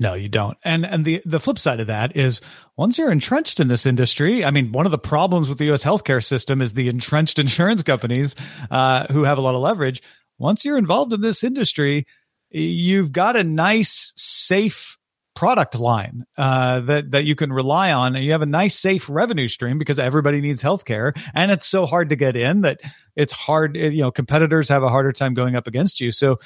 No, 0.00 0.14
you 0.14 0.28
don't. 0.28 0.56
And 0.64 0.86
and 0.86 1.04
the 1.04 1.20
the 1.24 1.40
flip 1.40 1.58
side 1.58 1.80
of 1.80 1.88
that 1.88 2.16
is 2.16 2.40
once 2.76 2.96
you're 2.96 3.12
entrenched 3.12 3.60
in 3.60 3.68
this 3.68 3.84
industry, 3.84 4.44
I 4.44 4.50
mean, 4.50 4.72
one 4.72 4.86
of 4.86 4.92
the 4.92 4.98
problems 4.98 5.48
with 5.48 5.58
the 5.58 5.66
U.S. 5.66 5.84
healthcare 5.84 6.24
system 6.24 6.62
is 6.62 6.72
the 6.72 6.88
entrenched 6.88 7.38
insurance 7.38 7.82
companies 7.82 8.34
uh, 8.70 9.06
who 9.12 9.24
have 9.24 9.38
a 9.38 9.42
lot 9.42 9.54
of 9.54 9.60
leverage. 9.60 10.02
Once 10.38 10.64
you're 10.64 10.78
involved 10.78 11.12
in 11.12 11.20
this 11.20 11.44
industry, 11.44 12.06
you've 12.50 13.12
got 13.12 13.36
a 13.36 13.44
nice, 13.44 14.12
safe 14.16 14.96
product 15.34 15.78
line 15.78 16.24
uh, 16.36 16.80
that 16.80 17.10
that 17.10 17.24
you 17.24 17.34
can 17.34 17.52
rely 17.52 17.92
on, 17.92 18.16
and 18.16 18.24
you 18.24 18.32
have 18.32 18.42
a 18.42 18.46
nice, 18.46 18.74
safe 18.74 19.10
revenue 19.10 19.48
stream 19.48 19.78
because 19.78 19.98
everybody 19.98 20.40
needs 20.40 20.62
healthcare, 20.62 21.12
and 21.34 21.50
it's 21.50 21.66
so 21.66 21.84
hard 21.84 22.08
to 22.08 22.16
get 22.16 22.34
in 22.34 22.62
that 22.62 22.80
it's 23.14 23.32
hard. 23.32 23.76
You 23.76 24.02
know, 24.02 24.10
competitors 24.10 24.70
have 24.70 24.82
a 24.82 24.88
harder 24.88 25.12
time 25.12 25.34
going 25.34 25.54
up 25.54 25.66
against 25.66 26.00
you. 26.00 26.12
So 26.12 26.38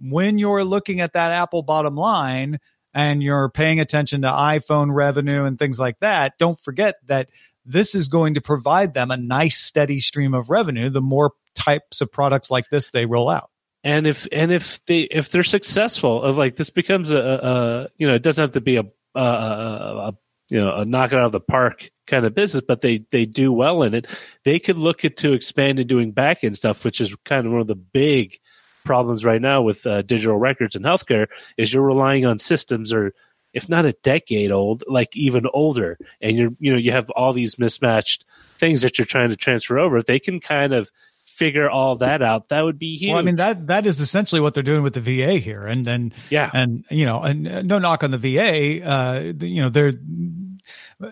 when 0.00 0.38
you're 0.38 0.64
looking 0.64 1.00
at 1.00 1.12
that 1.12 1.30
Apple 1.30 1.62
bottom 1.62 1.94
line 1.96 2.58
and 2.94 3.22
you're 3.22 3.48
paying 3.48 3.80
attention 3.80 4.22
to 4.22 4.28
iPhone 4.28 4.94
revenue 4.94 5.44
and 5.44 5.58
things 5.58 5.78
like 5.78 5.98
that, 5.98 6.38
don't 6.38 6.58
forget 6.58 6.96
that 7.06 7.28
this 7.66 7.94
is 7.94 8.08
going 8.08 8.34
to 8.34 8.40
provide 8.40 8.94
them 8.94 9.10
a 9.10 9.16
nice 9.16 9.58
steady 9.58 9.98
stream 9.98 10.34
of 10.34 10.48
revenue 10.48 10.88
the 10.90 11.00
more 11.00 11.32
types 11.54 12.00
of 12.00 12.12
products 12.12 12.50
like 12.50 12.68
this 12.70 12.90
they 12.90 13.06
roll 13.06 13.28
out. 13.28 13.50
And 13.82 14.06
if 14.06 14.26
and 14.32 14.50
if 14.50 14.84
they 14.86 15.00
if 15.00 15.30
they're 15.30 15.42
successful 15.42 16.22
of 16.22 16.38
like 16.38 16.56
this 16.56 16.70
becomes 16.70 17.10
a, 17.10 17.18
a 17.18 17.88
you 17.98 18.06
know 18.06 18.14
it 18.14 18.22
doesn't 18.22 18.40
have 18.40 18.52
to 18.52 18.60
be 18.60 18.76
a, 18.76 18.84
a, 19.14 19.20
a, 19.20 20.14
you 20.48 20.60
know 20.60 20.74
a 20.76 20.84
knock 20.84 21.12
it 21.12 21.18
out 21.18 21.26
of 21.26 21.32
the 21.32 21.40
park 21.40 21.90
kind 22.06 22.24
of 22.24 22.34
business 22.34 22.62
but 22.66 22.80
they 22.80 23.04
they 23.10 23.26
do 23.26 23.52
well 23.52 23.82
in 23.82 23.94
it. 23.94 24.06
They 24.44 24.58
could 24.58 24.78
look 24.78 25.04
at 25.04 25.18
to 25.18 25.34
expand 25.34 25.78
and 25.80 25.88
doing 25.88 26.12
back 26.12 26.44
end 26.44 26.56
stuff 26.56 26.84
which 26.84 27.00
is 27.00 27.14
kind 27.24 27.46
of 27.46 27.52
one 27.52 27.60
of 27.60 27.66
the 27.66 27.74
big 27.74 28.38
problems 28.84 29.24
right 29.24 29.40
now 29.40 29.62
with 29.62 29.86
uh, 29.86 30.02
digital 30.02 30.36
records 30.36 30.76
and 30.76 30.84
healthcare 30.84 31.26
is 31.56 31.72
you're 31.72 31.82
relying 31.82 32.26
on 32.26 32.38
systems 32.38 32.92
or 32.92 33.12
if 33.54 33.68
not 33.68 33.86
a 33.86 33.92
decade 34.02 34.50
old, 34.50 34.82
like 34.88 35.16
even 35.16 35.46
older, 35.54 35.96
and 36.20 36.36
you're 36.36 36.50
you 36.58 36.72
know 36.72 36.78
you 36.78 36.90
have 36.90 37.08
all 37.10 37.32
these 37.32 37.58
mismatched 37.58 38.24
things 38.58 38.82
that 38.82 38.98
you're 38.98 39.06
trying 39.06 39.30
to 39.30 39.36
transfer 39.36 39.78
over. 39.78 39.96
If 39.96 40.06
they 40.06 40.18
can 40.18 40.40
kind 40.40 40.74
of 40.74 40.90
figure 41.24 41.70
all 41.70 41.96
that 41.96 42.20
out, 42.20 42.48
that 42.48 42.62
would 42.62 42.78
be 42.78 42.96
huge. 42.96 43.10
Well, 43.10 43.20
I 43.20 43.22
mean 43.22 43.36
that 43.36 43.68
that 43.68 43.86
is 43.86 44.00
essentially 44.00 44.40
what 44.40 44.54
they're 44.54 44.64
doing 44.64 44.82
with 44.82 44.94
the 44.94 45.00
VA 45.00 45.34
here, 45.34 45.64
and 45.64 45.84
then 45.84 46.12
yeah, 46.30 46.50
and 46.52 46.84
you 46.90 47.06
know, 47.06 47.22
and 47.22 47.46
uh, 47.46 47.62
no 47.62 47.78
knock 47.78 48.02
on 48.02 48.10
the 48.10 48.18
VA, 48.18 48.84
uh, 48.84 49.32
you 49.40 49.62
know, 49.62 49.68
they're 49.68 49.92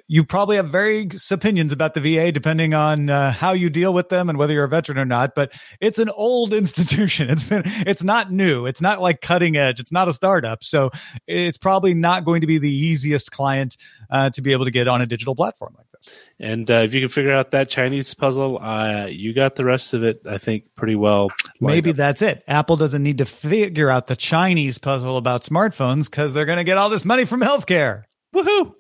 you 0.06 0.24
probably 0.24 0.56
have 0.56 0.68
various 0.68 1.30
opinions 1.30 1.72
about 1.72 1.94
the 1.94 2.00
VA 2.00 2.32
depending 2.32 2.74
on 2.74 3.10
uh, 3.10 3.32
how 3.32 3.52
you 3.52 3.70
deal 3.70 3.94
with 3.94 4.08
them 4.08 4.28
and 4.28 4.38
whether 4.38 4.52
you're 4.52 4.64
a 4.64 4.68
veteran 4.68 4.98
or 4.98 5.04
not. 5.04 5.34
But 5.34 5.52
it's 5.80 5.98
an 5.98 6.08
old 6.10 6.52
institution. 6.62 7.30
It's 7.30 7.44
been 7.44 7.62
it's 7.64 8.02
not 8.02 8.32
new. 8.32 8.66
It's 8.66 8.80
not 8.80 9.00
like 9.00 9.20
cutting 9.20 9.56
edge. 9.56 9.80
It's 9.80 9.92
not 9.92 10.08
a 10.08 10.12
startup. 10.12 10.64
So 10.64 10.90
it's 11.26 11.58
probably 11.58 11.94
not 11.94 12.24
going 12.24 12.40
to 12.40 12.46
be 12.46 12.58
the 12.58 12.72
easiest 12.72 13.32
client 13.32 13.76
uh, 14.10 14.30
to 14.30 14.42
be 14.42 14.52
able 14.52 14.64
to 14.64 14.70
get 14.70 14.88
on 14.88 15.00
a 15.00 15.06
digital 15.06 15.34
platform 15.34 15.74
like 15.76 15.86
this. 15.92 16.20
And 16.40 16.70
uh, 16.70 16.78
if 16.78 16.94
you 16.94 17.00
can 17.00 17.08
figure 17.08 17.32
out 17.32 17.52
that 17.52 17.68
Chinese 17.68 18.12
puzzle, 18.14 18.58
uh, 18.58 19.06
you 19.06 19.32
got 19.32 19.54
the 19.54 19.64
rest 19.64 19.94
of 19.94 20.02
it. 20.02 20.22
I 20.28 20.38
think 20.38 20.64
pretty 20.76 20.96
well. 20.96 21.30
Maybe 21.60 21.90
up. 21.90 21.96
that's 21.96 22.22
it. 22.22 22.42
Apple 22.48 22.76
doesn't 22.76 23.02
need 23.02 23.18
to 23.18 23.24
figure 23.24 23.88
out 23.88 24.08
the 24.08 24.16
Chinese 24.16 24.78
puzzle 24.78 25.16
about 25.16 25.42
smartphones 25.42 26.10
because 26.10 26.32
they're 26.32 26.46
going 26.46 26.58
to 26.58 26.64
get 26.64 26.78
all 26.78 26.90
this 26.90 27.04
money 27.04 27.24
from 27.24 27.40
healthcare. 27.40 28.04
Woohoo! 28.34 28.74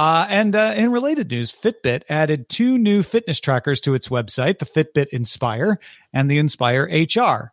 Uh, 0.00 0.26
and 0.30 0.56
uh, 0.56 0.72
in 0.78 0.90
related 0.90 1.30
news, 1.30 1.52
Fitbit 1.52 2.04
added 2.08 2.48
two 2.48 2.78
new 2.78 3.02
fitness 3.02 3.38
trackers 3.38 3.82
to 3.82 3.92
its 3.92 4.08
website 4.08 4.58
the 4.58 4.64
Fitbit 4.64 5.08
Inspire 5.08 5.78
and 6.10 6.30
the 6.30 6.38
Inspire 6.38 6.84
HR. 6.84 7.52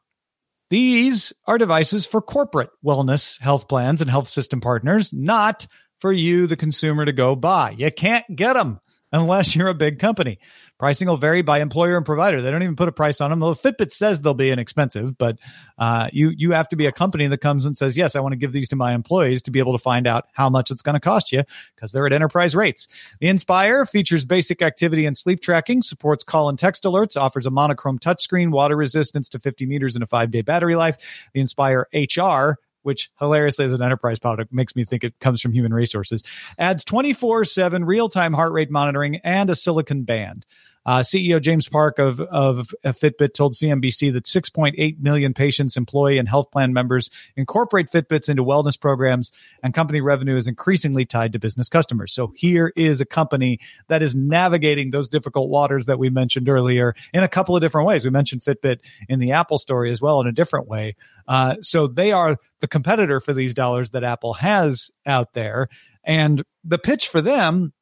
These 0.69 1.33
are 1.45 1.57
devices 1.57 2.05
for 2.05 2.21
corporate 2.21 2.69
wellness 2.81 3.37
health 3.41 3.67
plans 3.67 3.99
and 3.99 4.09
health 4.09 4.29
system 4.29 4.61
partners, 4.61 5.11
not 5.11 5.67
for 5.99 6.13
you, 6.13 6.47
the 6.47 6.55
consumer, 6.55 7.03
to 7.03 7.11
go 7.11 7.35
buy. 7.35 7.71
You 7.71 7.91
can't 7.91 8.23
get 8.33 8.53
them 8.53 8.79
unless 9.11 9.53
you're 9.53 9.67
a 9.67 9.73
big 9.73 9.99
company. 9.99 10.39
Pricing 10.77 11.07
will 11.07 11.17
vary 11.17 11.41
by 11.41 11.59
employer 11.59 11.97
and 11.97 12.05
provider. 12.05 12.41
They 12.41 12.51
don't 12.51 12.61
even 12.61 12.75
put 12.75 12.87
a 12.87 12.91
price 12.91 13.19
on 13.19 13.31
them. 13.31 13.39
Though 13.39 13.53
Fitbit 13.53 13.91
says 13.91 14.21
they'll 14.21 14.35
be 14.35 14.51
inexpensive, 14.51 15.17
but 15.17 15.39
uh, 15.79 16.09
you 16.13 16.29
you 16.29 16.51
have 16.51 16.69
to 16.69 16.75
be 16.75 16.85
a 16.85 16.91
company 16.91 17.25
that 17.27 17.39
comes 17.39 17.65
and 17.65 17.75
says, 17.75 17.97
"Yes, 17.97 18.15
I 18.15 18.19
want 18.19 18.33
to 18.33 18.37
give 18.37 18.53
these 18.53 18.67
to 18.69 18.75
my 18.75 18.93
employees 18.93 19.41
to 19.43 19.51
be 19.51 19.57
able 19.57 19.71
to 19.71 19.79
find 19.79 20.05
out 20.05 20.27
how 20.33 20.49
much 20.49 20.69
it's 20.69 20.83
going 20.83 20.93
to 20.93 20.99
cost 20.99 21.31
you 21.31 21.43
because 21.75 21.91
they're 21.91 22.05
at 22.05 22.13
enterprise 22.13 22.55
rates." 22.55 22.87
The 23.19 23.27
Inspire 23.27 23.85
features 23.87 24.23
basic 24.23 24.61
activity 24.61 25.07
and 25.07 25.17
sleep 25.17 25.41
tracking, 25.41 25.81
supports 25.81 26.23
call 26.23 26.47
and 26.47 26.59
text 26.59 26.83
alerts, 26.83 27.19
offers 27.19 27.47
a 27.47 27.51
monochrome 27.51 27.97
touchscreen, 27.97 28.51
water 28.51 28.75
resistance 28.75 29.29
to 29.29 29.39
50 29.39 29.65
meters, 29.65 29.95
and 29.95 30.03
a 30.03 30.07
five 30.07 30.29
day 30.29 30.41
battery 30.41 30.75
life. 30.75 30.97
The 31.33 31.39
Inspire 31.39 31.87
HR 31.91 32.59
which 32.87 33.11
hilariously 33.19 33.65
as 33.65 33.73
an 33.73 33.81
enterprise 33.81 34.17
product 34.17 34.53
makes 34.53 34.73
me 34.73 34.85
think 34.85 35.03
it 35.03 35.19
comes 35.19 35.41
from 35.41 35.51
human 35.51 35.73
resources, 35.73 36.23
adds 36.57 36.85
24 36.85 37.43
7 37.43 37.83
real 37.83 38.07
time 38.07 38.31
heart 38.31 38.53
rate 38.53 38.71
monitoring 38.71 39.17
and 39.25 39.49
a 39.49 39.55
silicon 39.55 40.03
band. 40.03 40.45
Uh, 40.87 40.99
CEO 40.99 41.41
James 41.41 41.67
Park 41.67 41.99
of, 41.99 42.21
of 42.21 42.73
Fitbit 42.85 43.33
told 43.33 43.53
CNBC 43.53 44.13
that 44.13 44.23
6.8 44.23 44.99
million 44.99 45.33
patients, 45.33 45.75
employee, 45.75 46.17
and 46.17 46.29
health 46.29 46.49
plan 46.49 46.71
members 46.71 47.09
incorporate 47.35 47.89
Fitbits 47.91 48.29
into 48.29 48.43
wellness 48.43 48.79
programs, 48.79 49.31
and 49.61 49.73
company 49.73 49.99
revenue 49.99 50.37
is 50.37 50.47
increasingly 50.47 51.05
tied 51.05 51.33
to 51.33 51.39
business 51.39 51.67
customers. 51.67 52.13
So 52.13 52.31
here 52.35 52.71
is 52.77 53.01
a 53.01 53.05
company 53.05 53.59
that 53.89 54.01
is 54.01 54.15
navigating 54.15 54.91
those 54.91 55.09
difficult 55.09 55.49
waters 55.49 55.87
that 55.87 55.99
we 55.99 56.09
mentioned 56.09 56.47
earlier 56.47 56.95
in 57.13 57.21
a 57.21 57.27
couple 57.27 57.55
of 57.55 57.61
different 57.61 57.87
ways. 57.87 58.05
We 58.05 58.11
mentioned 58.11 58.41
Fitbit 58.41 58.79
in 59.09 59.19
the 59.19 59.33
Apple 59.33 59.57
story 59.57 59.91
as 59.91 60.01
well 60.01 60.21
in 60.21 60.27
a 60.27 60.31
different 60.31 60.69
way. 60.69 60.95
Uh, 61.27 61.55
so 61.61 61.87
they 61.87 62.13
are 62.13 62.37
the 62.61 62.67
competitor 62.67 63.19
for 63.19 63.33
these 63.33 63.53
dollars 63.53 63.89
that 63.89 64.05
Apple 64.05 64.35
has 64.35 64.89
out 65.05 65.33
there. 65.33 65.67
And 66.05 66.43
the 66.63 66.79
pitch 66.79 67.09
for 67.09 67.19
them 67.19 67.73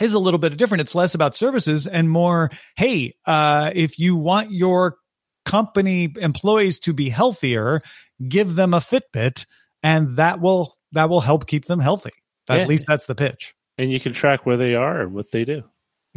is 0.00 0.12
a 0.12 0.18
little 0.18 0.38
bit 0.38 0.56
different. 0.56 0.80
It's 0.80 0.94
less 0.94 1.14
about 1.14 1.36
services 1.36 1.86
and 1.86 2.10
more, 2.10 2.50
hey, 2.76 3.14
uh, 3.26 3.72
if 3.74 3.98
you 3.98 4.16
want 4.16 4.50
your 4.50 4.96
company 5.44 6.12
employees 6.20 6.78
to 6.80 6.92
be 6.92 7.08
healthier, 7.08 7.80
give 8.28 8.54
them 8.54 8.74
a 8.74 8.78
Fitbit, 8.78 9.46
and 9.82 10.16
that 10.16 10.40
will 10.40 10.74
that 10.92 11.08
will 11.08 11.20
help 11.20 11.46
keep 11.46 11.66
them 11.66 11.80
healthy. 11.80 12.12
At 12.48 12.60
yeah. 12.60 12.66
least 12.66 12.84
that's 12.88 13.06
the 13.06 13.14
pitch. 13.14 13.54
And 13.76 13.92
you 13.92 14.00
can 14.00 14.12
track 14.12 14.46
where 14.46 14.56
they 14.56 14.74
are 14.74 15.02
and 15.02 15.12
what 15.12 15.30
they 15.30 15.44
do. 15.44 15.62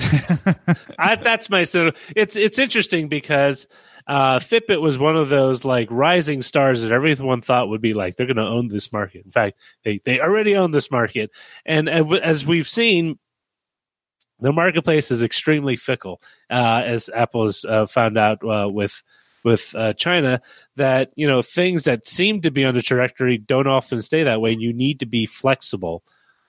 I, 0.98 1.16
that's 1.16 1.50
my 1.50 1.64
so. 1.64 1.90
It's 2.16 2.36
it's 2.36 2.58
interesting 2.58 3.08
because 3.08 3.66
uh, 4.06 4.38
Fitbit 4.38 4.80
was 4.80 4.98
one 4.98 5.16
of 5.16 5.28
those 5.28 5.64
like 5.64 5.88
rising 5.90 6.42
stars 6.42 6.82
that 6.82 6.92
everyone 6.92 7.42
thought 7.42 7.68
would 7.68 7.82
be 7.82 7.92
like 7.92 8.16
they're 8.16 8.26
going 8.26 8.36
to 8.36 8.42
own 8.42 8.68
this 8.68 8.92
market. 8.92 9.24
In 9.24 9.30
fact, 9.30 9.58
they 9.84 10.00
they 10.04 10.20
already 10.20 10.56
own 10.56 10.70
this 10.70 10.90
market, 10.90 11.30
and 11.66 11.88
as 11.88 12.46
we've 12.46 12.68
seen 12.68 13.18
the 14.40 14.52
marketplace 14.52 15.10
is 15.10 15.22
extremely 15.22 15.76
fickle, 15.76 16.20
uh, 16.50 16.82
as 16.84 17.10
Apple 17.14 17.44
has 17.44 17.64
uh, 17.64 17.86
found 17.86 18.18
out 18.18 18.38
uh, 18.44 18.68
with 18.68 19.02
with 19.44 19.74
uh, 19.74 19.92
China. 19.94 20.40
That 20.76 21.12
you 21.16 21.26
know 21.26 21.42
things 21.42 21.84
that 21.84 22.06
seem 22.06 22.42
to 22.42 22.50
be 22.50 22.64
on 22.64 22.74
the 22.74 22.82
trajectory 22.82 23.38
don't 23.38 23.66
often 23.66 24.02
stay 24.02 24.24
that 24.24 24.40
way. 24.40 24.56
You 24.58 24.72
need 24.72 25.00
to 25.00 25.06
be 25.06 25.26
flexible 25.26 26.02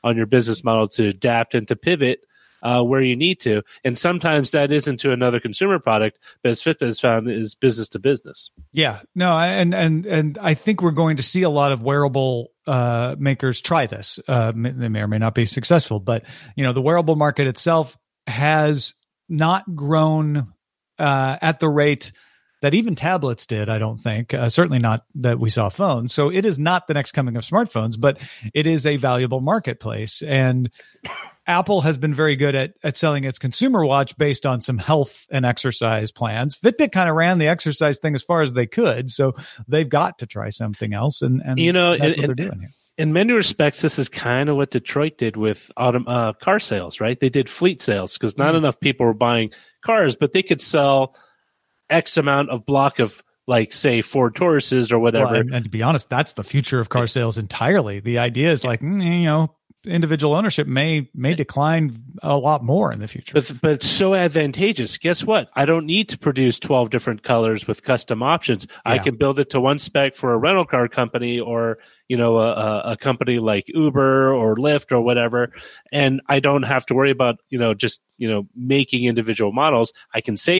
on 0.04 0.18
your 0.18 0.26
business 0.26 0.64
model 0.64 0.88
to 0.90 1.08
adapt 1.08 1.54
and 1.54 1.68
to 1.68 1.76
pivot 1.76 2.22
uh, 2.64 2.84
where 2.84 3.02
you 3.02 3.16
need 3.16 3.40
to. 3.42 3.64
And 3.84 3.98
sometimes 3.98 4.52
that 4.52 4.72
isn't 4.72 4.98
to 5.02 5.12
another 5.12 5.40
consumer 5.40 5.80
product, 5.80 6.20
but 6.44 6.50
as 6.50 6.62
Fitbit 6.62 6.86
has 6.86 7.00
found, 7.00 7.30
is 7.30 7.56
business 7.56 7.90
to 7.90 8.00
business. 8.00 8.52
Yeah, 8.72 9.00
no, 9.16 9.38
and 9.38 9.74
and 9.74 10.06
and 10.06 10.38
I 10.40 10.54
think 10.54 10.82
we're 10.82 10.92
going 10.92 11.18
to 11.18 11.24
see 11.24 11.42
a 11.42 11.50
lot 11.50 11.72
of 11.72 11.82
wearable 11.82 12.51
uh, 12.72 13.18
makers 13.20 13.60
try 13.60 13.86
this. 13.86 14.18
Uh, 14.30 14.54
they 14.56 14.88
may 14.88 15.02
or 15.02 15.08
may 15.08 15.18
not 15.18 15.36
be 15.36 15.46
successful, 15.46 16.00
but 16.00 16.24
you 16.56 16.64
know 16.64 16.72
the 16.72 16.82
wearable 16.82 17.18
market 17.18 17.46
itself 17.48 17.98
has 18.28 18.94
not 19.28 19.76
grown 19.76 20.48
uh, 20.98 21.38
at 21.42 21.60
the 21.60 21.68
rate 21.68 22.14
that 22.62 22.74
even 22.74 22.96
tablets 22.96 23.46
did. 23.46 23.68
I 23.68 23.78
don't 23.78 23.98
think, 23.98 24.34
uh, 24.34 24.48
certainly 24.48 24.80
not 24.80 25.04
that 25.16 25.38
we 25.38 25.50
saw 25.50 25.68
phones. 25.68 26.14
So 26.14 26.32
it 26.32 26.46
is 26.46 26.58
not 26.58 26.88
the 26.88 26.94
next 26.94 27.12
coming 27.12 27.36
of 27.36 27.44
smartphones, 27.44 28.00
but 28.00 28.20
it 28.54 28.68
is 28.68 28.86
a 28.86 28.96
valuable 28.96 29.42
marketplace 29.42 30.22
and. 30.22 30.72
Apple 31.48 31.82
has 31.82 31.98
been 31.98 32.14
very 32.14 32.36
good 32.36 32.56
at, 32.56 32.74
at 32.84 32.98
selling 32.98 33.24
its 33.24 33.40
consumer 33.40 33.86
watch 33.86 34.16
based 34.18 34.46
on 34.46 34.62
some 34.62 34.78
health 34.78 35.26
and 35.32 35.46
exercise 35.46 36.12
plans. 36.12 36.56
Fitbit 36.56 36.92
kind 36.92 37.10
of 37.10 37.16
ran 37.16 37.40
the 37.40 37.48
exercise 37.48 37.98
thing 37.98 38.14
as 38.14 38.22
far 38.22 38.42
as 38.42 38.54
they 38.54 38.68
could, 38.68 39.10
so 39.10 39.34
they've 39.68 39.90
got 39.90 40.20
to 40.20 40.28
try 40.28 40.50
something 40.50 40.94
else. 40.94 41.22
And, 41.22 41.42
and 41.44 41.60
you 41.60 41.74
know, 41.74 41.98
that's 41.98 42.18
what 42.18 42.26
they're 42.28 42.36
doing 42.36 42.60
here. 42.60 42.72
In 42.98 43.14
many 43.14 43.34
respects, 43.34 43.82
this 43.82 43.98
is 43.98 44.10
kind 44.10 44.50
of 44.50 44.58
what 44.58 44.70
Detroit 44.70 45.18
did 45.18 45.36
with 45.36 45.72
autom- 45.78 46.08
uh, 46.08 46.34
car 46.34 46.60
sales, 46.60 47.00
right? 47.00 47.20
They 47.20 47.30
did 47.30 47.50
fleet 47.50 47.82
sales 47.82 48.14
because 48.14 48.38
not 48.38 48.54
mm. 48.54 48.60
enough 48.60 48.80
people 48.80 49.08
were 49.08 49.14
buying 49.14 49.52
cars, 49.84 50.16
but 50.16 50.34
they 50.34 50.44
could 50.44 50.62
sell 50.62 51.16
X 51.90 52.18
amount 52.18 52.50
of 52.52 52.66
block 52.66 53.00
of 53.00 53.24
like 53.48 53.74
say 53.74 54.02
Ford 54.02 54.36
Tauruses 54.36 54.92
or 54.92 55.00
whatever. 55.00 55.26
Well, 55.26 55.36
and, 55.42 55.54
and, 55.54 55.64
to 55.64 55.70
be 55.70 55.82
honest, 55.82 56.10
that's 56.10 56.34
the 56.34 56.44
future 56.44 56.80
of 56.80 56.90
car 56.90 57.08
sales 57.08 57.38
entirely. 57.38 58.00
The 58.00 58.20
idea 58.20 58.52
is 58.52 58.64
like, 58.64 58.82
mm, 58.82 59.04
you 59.04 59.26
know, 59.26 59.56
individual 59.86 60.36
ownership 60.36 60.68
may 60.68 61.10
may 61.14 61.34
decline 61.34 62.04
a 62.22 62.38
lot 62.38 62.64
more 62.64 62.92
in 62.92 63.00
the 63.00 63.08
future. 63.08 63.34
But, 63.34 63.54
but 63.62 63.72
it's 63.72 63.88
so 63.88 64.14
advantageous. 64.14 64.98
Guess 64.98 65.24
what? 65.24 65.50
I 65.56 65.66
don't 65.66 65.86
need 65.86 66.10
to 66.10 66.18
produce 66.18 66.60
12 66.60 66.90
different 66.90 67.24
colors 67.24 67.68
with 67.68 67.84
custom 67.84 68.22
options. 68.24 68.68
Yeah. 68.70 68.94
I 68.94 68.98
can 69.00 69.16
build 69.16 69.40
it 69.40 69.50
to 69.52 69.60
one 69.60 69.80
spec 69.80 70.16
for 70.16 70.34
a 70.34 70.38
rental 70.38 70.66
car 70.66 70.88
company 70.88 71.40
or, 71.40 71.80
you 72.08 72.18
know, 72.18 72.38
a, 72.38 72.92
a 72.92 72.98
company 72.98 73.40
like 73.40 73.66
Uber 73.68 74.34
or 74.34 74.56
Lyft 74.56 74.92
or 74.92 75.02
whatever. 75.02 75.52
And 75.92 76.22
I 76.28 76.40
don't 76.40 76.64
have 76.64 76.86
to 76.88 76.94
worry 76.94 77.12
about, 77.12 77.38
you 77.50 77.58
know, 77.58 77.74
just, 77.74 78.00
you 78.18 78.30
know, 78.30 78.48
making 78.56 79.06
individual 79.06 79.52
models. 79.52 79.94
I 80.14 80.22
can 80.22 80.38
say 80.38 80.60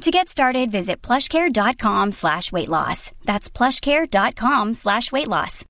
To 0.00 0.10
get 0.10 0.30
started, 0.30 0.70
visit 0.70 1.02
plushcare.com 1.02 2.12
slash 2.12 2.50
weight 2.50 2.70
loss. 2.70 3.12
That's 3.26 3.50
plushcare.com 3.50 4.72
slash 4.72 5.12
weight 5.12 5.28
loss. 5.28 5.62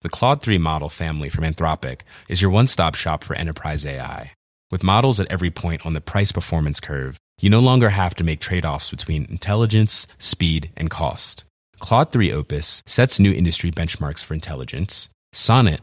The 0.00 0.08
Claude 0.08 0.40
3 0.40 0.56
model 0.56 0.88
family 0.88 1.28
from 1.28 1.44
Anthropic 1.44 2.00
is 2.28 2.40
your 2.40 2.50
one-stop 2.50 2.94
shop 2.94 3.22
for 3.22 3.36
enterprise 3.36 3.84
AI. 3.84 4.32
With 4.70 4.82
models 4.82 5.20
at 5.20 5.30
every 5.30 5.50
point 5.50 5.84
on 5.84 5.92
the 5.92 6.00
price 6.00 6.32
performance 6.32 6.80
curve, 6.80 7.18
you 7.42 7.50
no 7.50 7.60
longer 7.60 7.90
have 7.90 8.14
to 8.14 8.24
make 8.24 8.40
trade-offs 8.40 8.88
between 8.88 9.26
intelligence, 9.26 10.06
speed, 10.18 10.70
and 10.78 10.88
cost. 10.88 11.44
Claude 11.78 12.10
3 12.10 12.32
Opus 12.32 12.82
sets 12.86 13.20
new 13.20 13.32
industry 13.32 13.70
benchmarks 13.70 14.24
for 14.24 14.32
intelligence. 14.32 15.10
Sonnet 15.34 15.82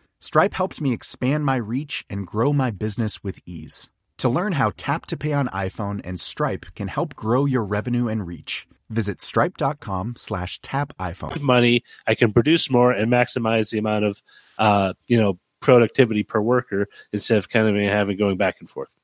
Stripe 0.23 0.53
helped 0.53 0.79
me 0.79 0.93
expand 0.93 1.45
my 1.45 1.55
reach 1.55 2.05
and 2.07 2.27
grow 2.27 2.53
my 2.53 2.69
business 2.69 3.23
with 3.23 3.39
ease. 3.43 3.89
To 4.19 4.29
learn 4.29 4.53
how 4.53 4.71
Tap 4.77 5.07
to 5.07 5.17
Pay 5.17 5.33
on 5.33 5.47
iPhone 5.47 5.99
and 6.03 6.19
Stripe 6.19 6.67
can 6.75 6.89
help 6.89 7.15
grow 7.15 7.45
your 7.45 7.63
revenue 7.63 8.07
and 8.07 8.27
reach, 8.27 8.67
visit 8.91 9.19
stripe.com 9.19 10.13
slash 10.15 10.59
tap 10.61 10.93
iPhone. 10.99 11.41
money, 11.41 11.83
I 12.05 12.13
can 12.13 12.31
produce 12.33 12.69
more 12.69 12.91
and 12.91 13.11
maximize 13.11 13.71
the 13.71 13.79
amount 13.79 14.05
of 14.05 14.21
uh, 14.59 14.93
you 15.07 15.19
know 15.19 15.39
productivity 15.59 16.21
per 16.21 16.39
worker 16.39 16.87
instead 17.11 17.39
of 17.39 17.49
kind 17.49 17.67
of 17.67 17.91
having 17.91 18.15
going 18.15 18.37
back 18.37 18.57
and 18.59 18.69
forth. 18.69 18.95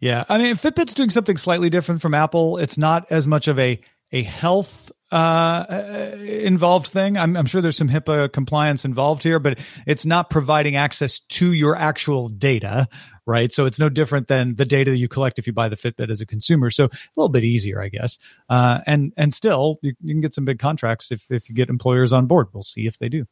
Yeah, 0.00 0.24
I 0.28 0.38
mean, 0.38 0.56
Fitbit's 0.56 0.94
doing 0.94 1.10
something 1.10 1.36
slightly 1.36 1.70
different 1.70 2.02
from 2.02 2.12
Apple. 2.12 2.58
It's 2.58 2.76
not 2.76 3.06
as 3.10 3.28
much 3.28 3.46
of 3.46 3.56
a 3.60 3.80
a 4.10 4.24
health 4.24 4.90
uh, 5.10 6.12
involved 6.20 6.88
thing. 6.88 7.16
I'm, 7.16 7.36
I'm, 7.36 7.46
sure 7.46 7.60
there's 7.60 7.76
some 7.76 7.88
HIPAA 7.88 8.32
compliance 8.32 8.84
involved 8.84 9.22
here, 9.22 9.38
but 9.38 9.58
it's 9.86 10.04
not 10.04 10.30
providing 10.30 10.76
access 10.76 11.20
to 11.20 11.52
your 11.52 11.76
actual 11.76 12.28
data, 12.28 12.88
right? 13.24 13.52
So 13.52 13.66
it's 13.66 13.78
no 13.78 13.88
different 13.88 14.26
than 14.26 14.56
the 14.56 14.64
data 14.64 14.90
that 14.90 14.96
you 14.96 15.08
collect 15.08 15.38
if 15.38 15.46
you 15.46 15.52
buy 15.52 15.68
the 15.68 15.76
Fitbit 15.76 16.10
as 16.10 16.20
a 16.20 16.26
consumer. 16.26 16.70
So 16.70 16.86
a 16.86 16.90
little 17.16 17.28
bit 17.28 17.44
easier, 17.44 17.80
I 17.80 17.88
guess. 17.88 18.18
Uh, 18.48 18.80
and 18.86 19.12
and 19.16 19.32
still, 19.32 19.78
you, 19.82 19.94
you, 20.00 20.14
can 20.14 20.20
get 20.20 20.34
some 20.34 20.44
big 20.44 20.58
contracts 20.58 21.12
if 21.12 21.24
if 21.30 21.48
you 21.48 21.54
get 21.54 21.68
employers 21.68 22.12
on 22.12 22.26
board. 22.26 22.48
We'll 22.52 22.62
see 22.62 22.86
if 22.86 22.98
they 22.98 23.08
do. 23.08 23.26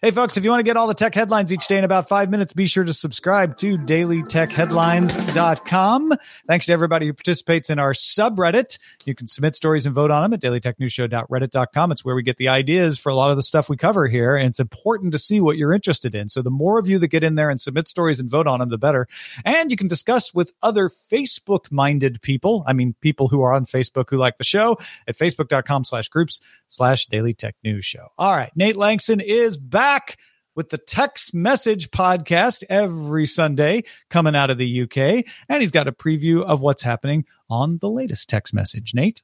Hey, 0.00 0.10
folks, 0.10 0.38
if 0.38 0.44
you 0.44 0.50
want 0.50 0.60
to 0.60 0.64
get 0.64 0.78
all 0.78 0.86
the 0.86 0.94
tech 0.94 1.14
headlines 1.14 1.52
each 1.52 1.66
day 1.66 1.76
in 1.76 1.84
about 1.84 2.08
five 2.08 2.30
minutes, 2.30 2.54
be 2.54 2.66
sure 2.66 2.84
to 2.84 2.94
subscribe 2.94 3.58
to 3.58 3.76
dailytechheadlines.com. 3.76 6.14
Thanks 6.46 6.66
to 6.66 6.72
everybody 6.72 7.06
who 7.06 7.12
participates 7.12 7.68
in 7.68 7.78
our 7.78 7.92
subreddit. 7.92 8.78
You 9.04 9.14
can 9.14 9.26
submit 9.26 9.54
stories 9.54 9.84
and 9.84 9.94
vote 9.94 10.10
on 10.10 10.22
them 10.22 10.32
at 10.32 10.40
dailytechnewsshow.reddit.com. 10.40 11.92
It's 11.92 12.02
where 12.04 12.14
we 12.14 12.22
get 12.22 12.38
the 12.38 12.48
ideas 12.48 12.98
for 12.98 13.10
a 13.10 13.14
lot 13.14 13.30
of 13.30 13.36
the 13.36 13.42
stuff 13.42 13.68
we 13.68 13.76
cover 13.76 14.08
here. 14.08 14.34
And 14.34 14.48
it's 14.48 14.60
important 14.60 15.12
to 15.12 15.18
see 15.18 15.40
what 15.40 15.58
you're 15.58 15.74
interested 15.74 16.14
in. 16.14 16.30
So 16.30 16.40
the 16.40 16.50
more 16.50 16.78
of 16.78 16.88
you 16.88 16.98
that 16.98 17.08
get 17.08 17.22
in 17.22 17.34
there 17.34 17.50
and 17.50 17.60
submit 17.60 17.86
stories 17.86 18.18
and 18.18 18.30
vote 18.30 18.46
on 18.46 18.60
them, 18.60 18.70
the 18.70 18.78
better. 18.78 19.06
And 19.44 19.70
you 19.70 19.76
can 19.76 19.88
discuss 19.88 20.32
with 20.32 20.54
other 20.62 20.88
Facebook 20.88 21.70
minded 21.70 22.22
people. 22.22 22.64
I 22.66 22.72
mean, 22.72 22.94
people 23.02 23.28
who 23.28 23.42
are 23.42 23.52
on 23.52 23.66
Facebook 23.66 24.08
who 24.08 24.16
like 24.16 24.38
the 24.38 24.44
show 24.44 24.78
at 25.06 25.18
facebook.com 25.18 25.84
slash 25.84 26.08
groups 26.08 26.40
slash 26.68 27.04
daily 27.06 27.34
tech 27.34 27.56
news 27.62 27.84
show. 27.84 28.08
All 28.16 28.34
right. 28.34 28.50
Nate 28.56 28.76
Lanxon 28.76 29.22
is 29.22 29.49
is 29.50 29.56
back 29.56 30.16
with 30.54 30.68
the 30.68 30.78
text 30.78 31.34
message 31.34 31.90
podcast 31.90 32.62
every 32.68 33.26
Sunday 33.26 33.82
coming 34.08 34.36
out 34.36 34.48
of 34.48 34.58
the 34.58 34.82
UK. 34.82 35.24
And 35.48 35.60
he's 35.60 35.72
got 35.72 35.88
a 35.88 35.92
preview 35.92 36.44
of 36.44 36.60
what's 36.60 36.82
happening 36.82 37.24
on 37.48 37.78
the 37.78 37.88
latest 37.88 38.28
text 38.28 38.54
message. 38.54 38.94
Nate? 38.94 39.22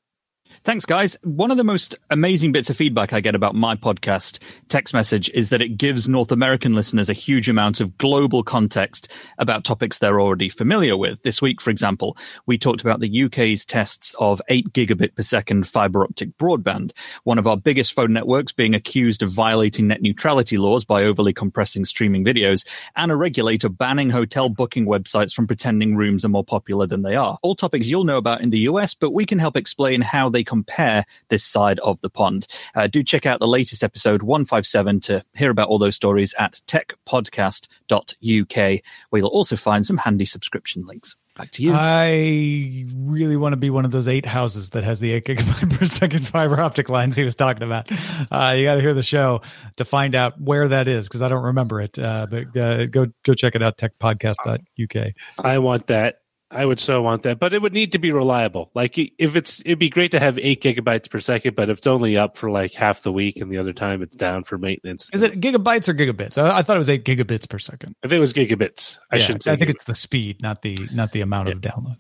Thanks, 0.66 0.84
guys. 0.84 1.16
One 1.22 1.52
of 1.52 1.58
the 1.58 1.62
most 1.62 1.94
amazing 2.10 2.50
bits 2.50 2.68
of 2.70 2.76
feedback 2.76 3.12
I 3.12 3.20
get 3.20 3.36
about 3.36 3.54
my 3.54 3.76
podcast, 3.76 4.40
Text 4.68 4.92
Message, 4.92 5.30
is 5.32 5.50
that 5.50 5.62
it 5.62 5.78
gives 5.78 6.08
North 6.08 6.32
American 6.32 6.74
listeners 6.74 7.08
a 7.08 7.12
huge 7.12 7.48
amount 7.48 7.80
of 7.80 7.96
global 7.98 8.42
context 8.42 9.08
about 9.38 9.62
topics 9.62 9.98
they're 9.98 10.20
already 10.20 10.48
familiar 10.48 10.96
with. 10.96 11.22
This 11.22 11.40
week, 11.40 11.60
for 11.60 11.70
example, 11.70 12.16
we 12.46 12.58
talked 12.58 12.80
about 12.80 12.98
the 12.98 13.22
UK's 13.26 13.64
tests 13.64 14.16
of 14.18 14.42
8 14.48 14.72
gigabit 14.72 15.14
per 15.14 15.22
second 15.22 15.68
fiber 15.68 16.02
optic 16.02 16.36
broadband, 16.36 16.90
one 17.22 17.38
of 17.38 17.46
our 17.46 17.56
biggest 17.56 17.92
phone 17.92 18.12
networks 18.12 18.50
being 18.50 18.74
accused 18.74 19.22
of 19.22 19.30
violating 19.30 19.86
net 19.86 20.02
neutrality 20.02 20.56
laws 20.56 20.84
by 20.84 21.04
overly 21.04 21.32
compressing 21.32 21.84
streaming 21.84 22.24
videos, 22.24 22.66
and 22.96 23.12
a 23.12 23.16
regulator 23.16 23.68
banning 23.68 24.10
hotel 24.10 24.48
booking 24.48 24.86
websites 24.86 25.32
from 25.32 25.46
pretending 25.46 25.94
rooms 25.94 26.24
are 26.24 26.28
more 26.28 26.42
popular 26.42 26.88
than 26.88 27.02
they 27.02 27.14
are. 27.14 27.38
All 27.44 27.54
topics 27.54 27.86
you'll 27.86 28.02
know 28.02 28.16
about 28.16 28.40
in 28.40 28.50
the 28.50 28.66
US, 28.70 28.94
but 28.94 29.12
we 29.12 29.26
can 29.26 29.38
help 29.38 29.56
explain 29.56 30.00
how 30.00 30.28
they 30.36 30.44
compare 30.44 31.06
this 31.28 31.42
side 31.42 31.80
of 31.80 31.98
the 32.02 32.10
pond. 32.10 32.46
Uh, 32.74 32.86
do 32.86 33.02
check 33.02 33.24
out 33.24 33.40
the 33.40 33.48
latest 33.48 33.82
episode 33.82 34.22
157 34.22 35.00
to 35.00 35.24
hear 35.34 35.50
about 35.50 35.68
all 35.68 35.78
those 35.78 35.96
stories 35.96 36.34
at 36.38 36.60
techpodcast.uk, 36.66 38.82
where 39.08 39.18
you'll 39.18 39.28
also 39.28 39.56
find 39.56 39.86
some 39.86 39.96
handy 39.96 40.26
subscription 40.26 40.86
links. 40.86 41.16
Back 41.38 41.50
to 41.52 41.62
you. 41.62 41.72
I 41.74 42.84
really 42.96 43.36
want 43.36 43.54
to 43.54 43.56
be 43.56 43.70
one 43.70 43.86
of 43.86 43.90
those 43.90 44.08
eight 44.08 44.26
houses 44.26 44.70
that 44.70 44.84
has 44.84 45.00
the 45.00 45.12
eight 45.12 45.24
gigabyte 45.24 45.70
per 45.78 45.86
second 45.86 46.26
fiber 46.26 46.60
optic 46.60 46.90
lines 46.90 47.16
he 47.16 47.24
was 47.24 47.34
talking 47.34 47.62
about. 47.62 47.90
Uh, 48.30 48.54
you 48.56 48.64
got 48.64 48.74
to 48.74 48.80
hear 48.80 48.94
the 48.94 49.02
show 49.02 49.40
to 49.76 49.86
find 49.86 50.14
out 50.14 50.38
where 50.40 50.68
that 50.68 50.86
is 50.86 51.08
because 51.08 51.22
I 51.22 51.28
don't 51.28 51.44
remember 51.44 51.80
it. 51.80 51.98
Uh, 51.98 52.26
but 52.30 52.56
uh, 52.56 52.86
go 52.86 53.06
go 53.22 53.34
check 53.34 53.54
it 53.54 53.62
out, 53.62 53.76
techpodcast.uk. 53.76 55.12
I 55.38 55.58
want 55.58 55.88
that 55.88 56.20
I 56.48 56.64
would 56.64 56.78
so 56.78 57.02
want 57.02 57.24
that, 57.24 57.40
but 57.40 57.52
it 57.54 57.60
would 57.60 57.72
need 57.72 57.92
to 57.92 57.98
be 57.98 58.12
reliable. 58.12 58.70
Like 58.72 58.96
if 58.96 59.34
it's, 59.34 59.60
it'd 59.60 59.80
be 59.80 59.88
great 59.88 60.12
to 60.12 60.20
have 60.20 60.38
eight 60.38 60.62
gigabytes 60.62 61.10
per 61.10 61.18
second, 61.18 61.56
but 61.56 61.70
if 61.70 61.78
it's 61.78 61.88
only 61.88 62.16
up 62.16 62.36
for 62.36 62.50
like 62.50 62.72
half 62.72 63.02
the 63.02 63.10
week 63.10 63.38
and 63.40 63.50
the 63.50 63.58
other 63.58 63.72
time 63.72 64.00
it's 64.00 64.14
down 64.14 64.44
for 64.44 64.56
maintenance. 64.56 65.10
Is 65.12 65.22
it 65.22 65.40
gigabytes 65.40 65.88
or 65.88 65.94
gigabits? 65.94 66.38
I, 66.38 66.58
I 66.58 66.62
thought 66.62 66.76
it 66.76 66.78
was 66.78 66.90
eight 66.90 67.04
gigabits 67.04 67.48
per 67.48 67.58
second. 67.58 67.96
I 68.04 68.08
think 68.08 68.18
it 68.18 68.20
was 68.20 68.32
gigabits. 68.32 68.98
I 69.10 69.16
yeah, 69.16 69.22
should. 69.22 69.48
I 69.48 69.56
think 69.56 69.70
it's 69.70 69.86
the 69.86 69.96
speed, 69.96 70.40
not 70.40 70.62
the 70.62 70.78
not 70.94 71.10
the 71.10 71.22
amount 71.22 71.48
yeah. 71.48 71.54
of 71.54 71.60
download. 71.60 71.96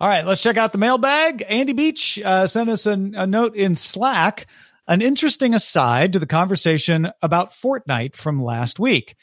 All 0.00 0.08
right, 0.08 0.26
let's 0.26 0.42
check 0.42 0.56
out 0.56 0.72
the 0.72 0.78
mailbag. 0.78 1.44
Andy 1.48 1.72
Beach 1.72 2.18
uh, 2.24 2.48
sent 2.48 2.68
us 2.68 2.86
a, 2.86 2.92
a 2.92 3.26
note 3.26 3.54
in 3.54 3.76
Slack. 3.76 4.46
An 4.88 5.02
interesting 5.02 5.54
aside 5.54 6.12
to 6.12 6.20
the 6.20 6.26
conversation 6.26 7.10
about 7.20 7.50
Fortnite 7.50 8.14
from 8.14 8.40
last 8.40 8.78
week. 8.78 9.16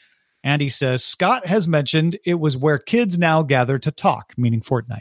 And 0.44 0.60
he 0.60 0.68
says, 0.68 1.02
Scott 1.02 1.46
has 1.46 1.66
mentioned 1.66 2.18
it 2.24 2.34
was 2.34 2.56
where 2.56 2.78
kids 2.78 3.18
now 3.18 3.42
gather 3.42 3.78
to 3.78 3.90
talk, 3.90 4.34
meaning 4.36 4.60
Fortnite. 4.60 5.00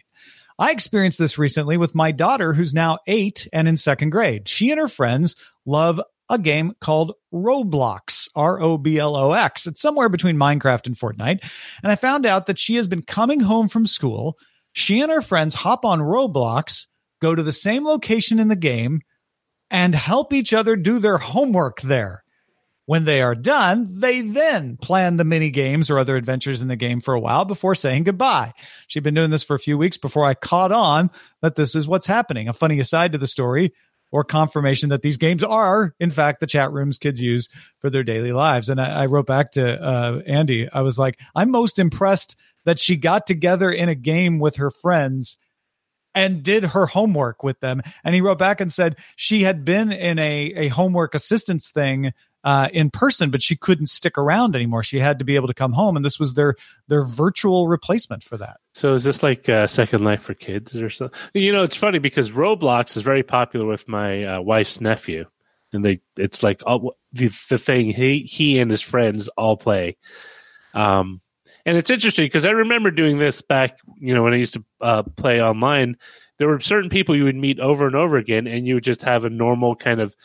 I 0.58 0.71
experienced 0.71 1.19
this 1.19 1.38
recently 1.38 1.75
with 1.75 1.93
my 1.93 2.12
daughter, 2.13 2.53
who's 2.53 2.73
now 2.73 2.99
eight 3.08 3.47
and 3.51 3.67
in 3.67 3.75
second 3.75 4.12
grade. 4.12 4.47
She 4.47 4.71
and 4.71 4.79
her 4.79 4.88
friends 4.88 5.36
love 5.65 5.99
a 6.29 6.39
game 6.39 6.73
called 6.79 7.13
Roblox, 7.34 8.29
R 8.36 8.62
O 8.62 8.77
B 8.77 8.97
L 8.97 9.17
O 9.17 9.34
X. 9.34 9.67
It's 9.67 9.82
somewhere 9.82 10.08
between 10.08 10.38
Minecraft 10.38 10.88
and 10.88 10.95
Fortnite. 10.95 11.43
And 11.84 11.91
I 11.91 11.95
found 11.95 12.25
out 12.25 12.45
that 12.45 12.60
she 12.60 12.75
has 12.75 12.88
been 12.88 13.01
coming 13.01 13.41
home 13.41 13.67
from 13.67 13.86
school. 13.86 14.38
She 14.71 15.01
and 15.01 15.12
her 15.12 15.21
friends 15.21 15.53
hop 15.53 15.84
on 15.84 15.99
Roblox, 15.99 16.88
go 17.21 17.36
to 17.36 17.43
the 17.43 17.51
same 17.51 17.86
location 17.86 18.39
in 18.39 18.47
the 18.47 18.56
game, 18.56 19.01
and 19.69 19.93
help 19.93 20.32
each 20.32 20.53
other 20.53 20.77
do 20.77 20.99
their 20.99 21.17
homework 21.17 21.82
there. 21.82 22.23
When 22.86 23.06
they 23.06 23.22
are 23.22 23.36
done, 23.36 24.00
they 24.00 24.19
then 24.22 24.76
plan 24.76 25.15
the 25.15 25.24
mini 25.24 25.52
games 25.52 25.89
or 25.89 26.00
other 26.00 26.17
adventures 26.17 26.62
in 26.62 26.67
the 26.67 26.76
game 26.76 27.00
for 27.00 27.13
a 27.13 27.19
while 27.19 27.46
before 27.46 27.76
saying 27.76 28.04
goodbye. 28.04 28.54
She'd 28.88 29.04
been 29.04 29.13
doing 29.13 29.30
this 29.30 29.43
for 29.43 29.56
a 29.56 29.60
few 29.60 29.78
weeks 29.78 29.98
before 29.98 30.26
I 30.26 30.34
caught 30.34 30.74
on 30.74 31.10
that 31.41 31.56
this 31.56 31.76
is 31.76 31.88
what's 31.88 32.06
happening. 32.06 32.50
A 32.50 32.54
funny 32.54 32.80
aside 32.80 33.13
to 33.13 33.17
the 33.17 33.28
story 33.28 33.74
or 34.12 34.26
confirmation 34.26 34.89
that 34.89 35.02
these 35.02 35.17
games 35.17 35.43
are, 35.43 35.96
in 36.00 36.12
fact, 36.12 36.41
the 36.41 36.46
chat 36.46 36.74
rooms 36.74 36.98
kids 36.98 37.22
use 37.22 37.48
for 37.80 37.89
their 37.89 38.04
daily 38.04 38.34
lives. 38.34 38.67
And 38.67 38.82
I, 38.82 39.04
I 39.04 39.06
wrote 39.06 39.28
back 39.28 39.54
to 39.54 39.82
uh, 39.82 40.22
Andy, 40.28 40.67
I 40.72 40.82
was 40.82 41.00
like, 41.00 41.19
I'm 41.34 41.52
most 41.52 41.80
impressed 41.80 42.36
that 42.65 42.80
she 42.80 42.98
got 42.98 43.26
together 43.26 43.72
in 43.72 43.88
a 43.88 43.96
game 43.96 44.39
with 44.39 44.58
her 44.58 44.69
friends 44.69 45.38
and 46.13 46.43
did 46.43 46.63
her 46.63 46.86
homework 46.86 47.43
with 47.43 47.60
them. 47.60 47.82
And 48.04 48.13
he 48.13 48.22
wrote 48.22 48.38
back 48.38 48.62
and 48.62 48.72
said 48.72 48.98
she 49.15 49.43
had 49.43 49.65
been 49.65 49.91
in 49.91 50.19
a, 50.19 50.54
a 50.56 50.67
homework 50.67 51.15
assistance 51.15 51.69
thing 51.69 52.13
uh, 52.43 52.69
in 52.73 52.89
person, 52.89 53.32
but 53.32 53.41
she 53.41 53.56
couldn't 53.56 53.88
stick 53.88 54.17
around 54.17 54.56
anymore. 54.56 54.84
She 54.84 54.99
had 54.99 55.19
to 55.19 55.25
be 55.25 55.36
able 55.36 55.47
to 55.47 55.53
come 55.53 55.73
home, 55.73 55.95
and 55.95 56.03
this 56.06 56.19
was 56.19 56.34
their 56.34 56.56
their 56.88 57.03
virtual 57.03 57.67
replacement 57.67 58.23
for 58.23 58.38
that. 58.38 58.58
So 58.73 58.93
is 58.93 59.03
this 59.03 59.23
like 59.23 59.47
uh, 59.47 59.67
Second 59.67 60.03
Life 60.03 60.21
for 60.21 60.34
kids 60.34 60.75
or 60.75 60.89
something? 60.89 61.17
You 61.34 61.51
know, 61.51 61.63
it's 61.63 61.75
funny 61.75 61.99
because 61.99 62.32
Roblox 62.32 62.97
is 62.97 63.03
very 63.03 63.23
popular 63.23 63.65
with 63.65 63.88
my 63.88 64.23
uh, 64.23 64.41
wife's 64.41 64.82
nephew, 64.82 65.25
and 65.71 65.86
they 65.86 66.01
it's 66.17 66.43
like 66.43 66.62
all, 66.65 66.95
the 67.12 67.29
the 67.49 67.58
thing 67.58 67.91
he 67.91 68.19
he 68.19 68.60
and 68.60 68.69
his 68.69 68.82
friends 68.82 69.27
all 69.29 69.58
play. 69.58 69.97
Um, 70.73 71.21
And 71.65 71.77
it's 71.77 71.89
interesting 71.89 72.25
because 72.25 72.45
I 72.45 72.51
remember 72.51 72.91
doing 72.91 73.19
this 73.19 73.41
back, 73.41 73.77
you 73.99 74.13
know, 74.13 74.23
when 74.23 74.34
I 74.34 74.38
used 74.38 74.53
to 74.53 74.63
uh, 74.82 75.03
play 75.03 75.41
online. 75.41 75.97
There 76.39 76.47
were 76.47 76.60
certain 76.60 76.89
people 76.89 77.15
you 77.15 77.25
would 77.25 77.36
meet 77.36 77.60
over 77.60 77.86
and 77.86 77.95
over 77.95 78.17
again, 78.17 78.47
and 78.47 78.67
you 78.67 78.73
would 78.73 78.84
just 78.84 79.03
have 79.03 79.23
a 79.23 79.29
normal 79.29 79.75
kind 79.75 80.01
of, 80.01 80.15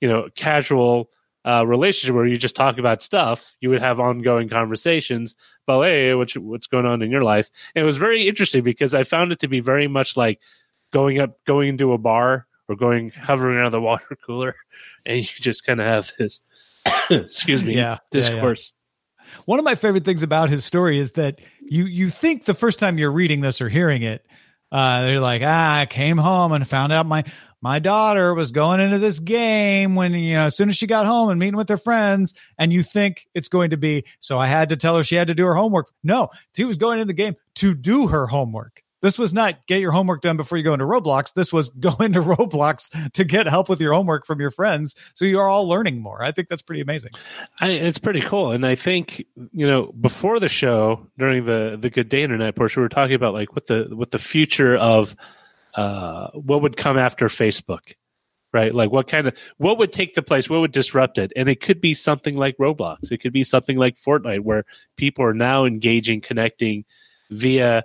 you 0.00 0.08
know, 0.08 0.28
casual 0.34 1.08
uh, 1.46 1.66
relationship 1.66 2.14
where 2.14 2.26
you 2.26 2.36
just 2.36 2.56
talk 2.56 2.78
about 2.78 3.02
stuff. 3.02 3.56
You 3.60 3.70
would 3.70 3.82
have 3.82 4.00
ongoing 4.00 4.48
conversations 4.48 5.34
about, 5.66 5.82
hey, 5.82 6.14
what's 6.14 6.34
what's 6.34 6.66
going 6.66 6.86
on 6.86 7.02
in 7.02 7.10
your 7.10 7.22
life? 7.22 7.50
And 7.74 7.82
it 7.82 7.86
was 7.86 7.96
very 7.96 8.26
interesting 8.28 8.62
because 8.62 8.94
I 8.94 9.04
found 9.04 9.32
it 9.32 9.40
to 9.40 9.48
be 9.48 9.60
very 9.60 9.88
much 9.88 10.16
like 10.16 10.40
going 10.92 11.20
up, 11.20 11.38
going 11.46 11.70
into 11.70 11.92
a 11.92 11.98
bar 11.98 12.46
or 12.68 12.76
going 12.76 13.10
hovering 13.10 13.58
around 13.58 13.72
the 13.72 13.80
water 13.80 14.16
cooler, 14.26 14.56
and 15.04 15.18
you 15.18 15.24
just 15.24 15.66
kind 15.66 15.80
of 15.80 15.86
have 15.86 16.12
this, 16.18 16.40
excuse 17.10 17.62
me, 17.62 17.74
Yeah, 17.74 17.80
yeah, 17.82 17.98
discourse. 18.10 18.72
One 19.46 19.58
of 19.58 19.64
my 19.64 19.74
favorite 19.74 20.04
things 20.04 20.22
about 20.22 20.50
his 20.50 20.64
story 20.64 20.98
is 20.98 21.12
that 21.12 21.40
you 21.60 21.84
you 21.84 22.08
think 22.08 22.44
the 22.44 22.54
first 22.54 22.78
time 22.78 22.98
you're 22.98 23.12
reading 23.12 23.40
this 23.40 23.60
or 23.60 23.68
hearing 23.68 24.02
it, 24.02 24.24
uh, 24.70 25.02
they're 25.02 25.20
like, 25.20 25.42
ah, 25.44 25.80
I 25.80 25.86
came 25.86 26.18
home 26.18 26.52
and 26.52 26.66
found 26.66 26.92
out 26.92 27.06
my 27.06 27.24
my 27.64 27.78
daughter 27.78 28.34
was 28.34 28.52
going 28.52 28.78
into 28.78 28.98
this 28.98 29.18
game 29.20 29.94
when 29.94 30.12
you 30.12 30.34
know 30.34 30.44
as 30.44 30.54
soon 30.54 30.68
as 30.68 30.76
she 30.76 30.86
got 30.86 31.06
home 31.06 31.30
and 31.30 31.40
meeting 31.40 31.56
with 31.56 31.70
her 31.70 31.78
friends, 31.78 32.34
and 32.58 32.74
you 32.74 32.82
think 32.82 33.26
it's 33.32 33.48
going 33.48 33.70
to 33.70 33.78
be 33.78 34.04
so 34.20 34.38
I 34.38 34.46
had 34.46 34.68
to 34.68 34.76
tell 34.76 34.98
her 34.98 35.02
she 35.02 35.16
had 35.16 35.28
to 35.28 35.34
do 35.34 35.46
her 35.46 35.54
homework. 35.54 35.90
No, 36.02 36.28
she 36.54 36.64
was 36.64 36.76
going 36.76 37.00
in 37.00 37.06
the 37.06 37.14
game 37.14 37.36
to 37.56 37.74
do 37.74 38.06
her 38.06 38.26
homework. 38.26 38.82
This 39.00 39.18
was 39.18 39.32
not 39.32 39.66
get 39.66 39.80
your 39.80 39.92
homework 39.92 40.20
done 40.20 40.36
before 40.36 40.58
you 40.58 40.64
go 40.64 40.74
into 40.74 40.84
Roblox. 40.84 41.32
This 41.32 41.54
was 41.54 41.70
go 41.80 41.94
into 42.00 42.20
Roblox 42.20 43.12
to 43.14 43.24
get 43.24 43.46
help 43.46 43.70
with 43.70 43.80
your 43.80 43.94
homework 43.94 44.26
from 44.26 44.40
your 44.40 44.50
friends. 44.50 44.94
So 45.14 45.24
you 45.24 45.40
are 45.40 45.48
all 45.48 45.66
learning 45.66 46.02
more. 46.02 46.22
I 46.22 46.32
think 46.32 46.48
that's 46.48 46.62
pretty 46.62 46.82
amazing. 46.82 47.12
I, 47.60 47.70
it's 47.70 47.98
pretty 47.98 48.20
cool, 48.20 48.50
and 48.50 48.66
I 48.66 48.74
think 48.74 49.24
you 49.52 49.66
know 49.66 49.90
before 49.98 50.38
the 50.38 50.50
show 50.50 51.06
during 51.16 51.46
the 51.46 51.78
the 51.80 51.88
Good 51.88 52.10
Day 52.10 52.24
Internet 52.24 52.56
portion, 52.56 52.82
we 52.82 52.84
were 52.84 52.90
talking 52.90 53.14
about 53.14 53.32
like 53.32 53.54
what 53.54 53.68
the 53.68 53.88
what 53.90 54.10
the 54.10 54.18
future 54.18 54.76
of 54.76 55.16
uh, 55.74 56.28
what 56.32 56.62
would 56.62 56.76
come 56.76 56.98
after 56.98 57.26
Facebook, 57.26 57.94
right? 58.52 58.74
Like 58.74 58.90
what 58.90 59.08
kind 59.08 59.26
of 59.26 59.36
what 59.58 59.78
would 59.78 59.92
take 59.92 60.14
the 60.14 60.22
place, 60.22 60.48
what 60.48 60.60
would 60.60 60.72
disrupt 60.72 61.18
it, 61.18 61.32
and 61.36 61.48
it 61.48 61.60
could 61.60 61.80
be 61.80 61.94
something 61.94 62.36
like 62.36 62.56
Roblox, 62.58 63.10
it 63.10 63.18
could 63.18 63.32
be 63.32 63.44
something 63.44 63.76
like 63.76 63.96
Fortnite, 63.96 64.40
where 64.40 64.64
people 64.96 65.24
are 65.24 65.34
now 65.34 65.64
engaging, 65.64 66.20
connecting 66.20 66.84
via 67.30 67.82